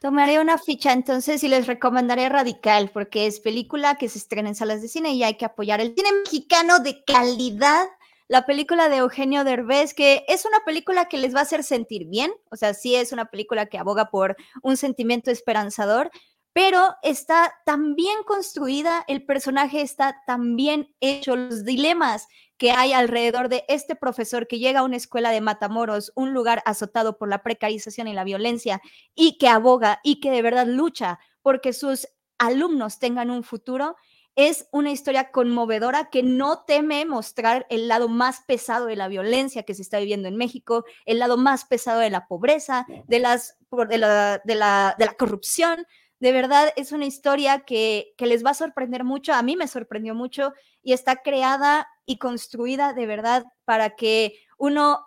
[0.00, 4.54] Tomaré una ficha entonces y les recomendaré Radical, porque es película que se estrena en
[4.54, 7.86] salas de cine y hay que apoyar el cine mexicano de calidad
[8.28, 12.06] la película de Eugenio Derbez, que es una película que les va a hacer sentir
[12.06, 16.10] bien, o sea, sí es una película que aboga por un sentimiento esperanzador,
[16.52, 22.92] pero está tan bien construida, el personaje está tan bien hecho, los dilemas que hay
[22.92, 27.28] alrededor de este profesor que llega a una escuela de Matamoros, un lugar azotado por
[27.28, 28.80] la precarización y la violencia,
[29.14, 33.96] y que aboga y que de verdad lucha porque sus alumnos tengan un futuro,
[34.36, 39.62] es una historia conmovedora que no teme mostrar el lado más pesado de la violencia
[39.62, 43.56] que se está viviendo en México, el lado más pesado de la pobreza, de, las,
[43.88, 45.86] de, la, de, la, de la corrupción.
[46.18, 49.32] De verdad es una historia que, que les va a sorprender mucho.
[49.32, 50.52] A mí me sorprendió mucho
[50.82, 55.06] y está creada y construida de verdad para que uno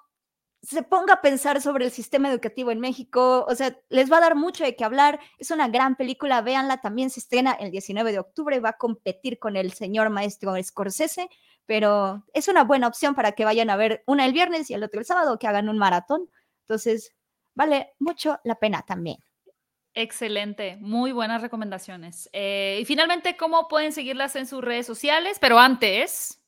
[0.62, 4.22] se ponga a pensar sobre el sistema educativo en México, o sea, les va a
[4.22, 8.12] dar mucho de qué hablar, es una gran película, véanla, también se estrena el 19
[8.12, 11.30] de octubre, va a competir con el señor maestro Scorsese,
[11.66, 14.84] pero es una buena opción para que vayan a ver una el viernes y el
[14.84, 16.30] otro el sábado, que hagan un maratón,
[16.62, 17.14] entonces
[17.54, 19.18] vale mucho la pena también.
[19.94, 22.30] Excelente, muy buenas recomendaciones.
[22.32, 25.38] Eh, y finalmente, ¿cómo pueden seguirlas en sus redes sociales?
[25.40, 26.40] Pero antes,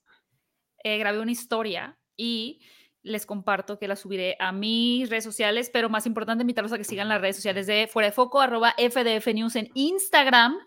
[0.84, 2.62] eh, grabé una historia y
[3.02, 6.84] les comparto que la subiré a mis redes sociales, pero más importante, invitarlos a que
[6.84, 10.58] sigan las redes sociales de Fuera de Foco, arroba FDF News en Instagram,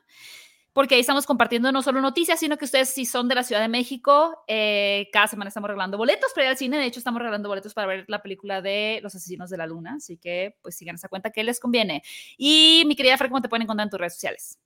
[0.72, 3.60] porque ahí estamos compartiendo no solo noticias, sino que ustedes si son de la Ciudad
[3.60, 7.20] de México, eh, cada semana estamos regalando boletos para ir al cine, de hecho estamos
[7.20, 10.74] regalando boletos para ver la película de Los Asesinos de la Luna, así que pues
[10.76, 12.02] sigan esa cuenta que les conviene.
[12.38, 14.58] Y mi querida Fer, ¿cómo te pueden encontrar en tus redes sociales?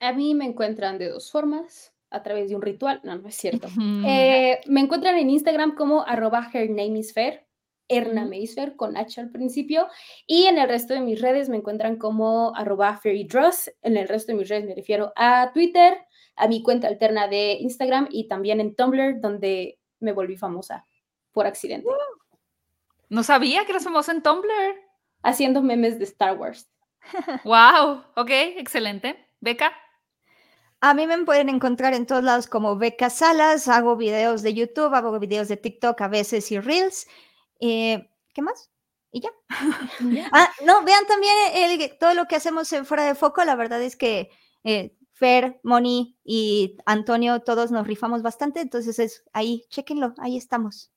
[0.00, 3.00] A mí me encuentran de dos formas a través de un ritual.
[3.02, 3.68] No, no es cierto.
[4.06, 7.46] Eh, me encuentran en Instagram como arroba her name is Fair,
[7.88, 9.88] Erna Meisfer con H al principio.
[10.26, 13.70] Y en el resto de mis redes me encuentran como arroba Fairy Dross.
[13.82, 15.98] En el resto de mis redes me refiero a Twitter,
[16.36, 20.86] a mi cuenta alterna de Instagram y también en Tumblr, donde me volví famosa
[21.32, 21.88] por accidente.
[23.08, 24.74] No sabía que eras famosa en Tumblr.
[25.22, 26.70] Haciendo memes de Star Wars.
[27.44, 29.16] wow, ok, excelente.
[29.40, 29.72] Beca.
[30.80, 34.94] A mí me pueden encontrar en todos lados como Beca Salas, hago videos de YouTube,
[34.94, 37.08] hago videos de TikTok a veces y Reels.
[37.60, 38.70] Eh, ¿Qué más?
[39.10, 39.30] Y ya.
[40.32, 43.44] ah, no, vean también el, todo lo que hacemos en Fuera de Foco.
[43.44, 44.30] La verdad es que
[44.62, 48.60] eh, Fer, Moni y Antonio, todos nos rifamos bastante.
[48.60, 50.92] Entonces es ahí, chequenlo, ahí estamos.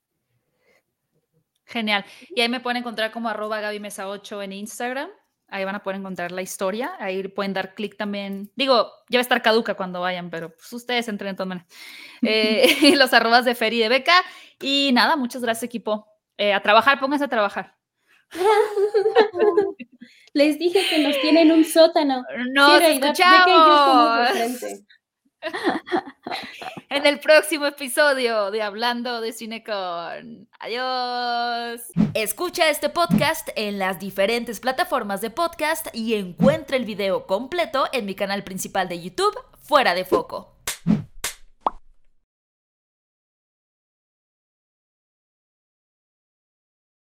[1.64, 2.04] Genial.
[2.30, 5.10] Y ahí me pueden encontrar como arroba Gaby Mesa 8 en Instagram.
[5.52, 6.92] Ahí van a poder encontrar la historia.
[6.98, 8.50] Ahí pueden dar clic también.
[8.56, 11.62] Digo, ya va a estar caduca cuando vayan, pero pues ustedes entren en todas
[12.22, 14.14] eh, los arrobas de Fer y de Beca.
[14.60, 16.08] Y nada, muchas gracias, equipo.
[16.38, 17.76] Eh, a trabajar, pónganse a trabajar.
[20.32, 22.24] Les dije que nos tienen un sótano.
[22.54, 24.30] Nos escuchamos.
[26.90, 30.48] en el próximo episodio de Hablando de Cinecon.
[30.58, 31.80] Adiós.
[32.14, 38.06] Escucha este podcast en las diferentes plataformas de podcast y encuentra el video completo en
[38.06, 40.51] mi canal principal de YouTube, Fuera de Foco.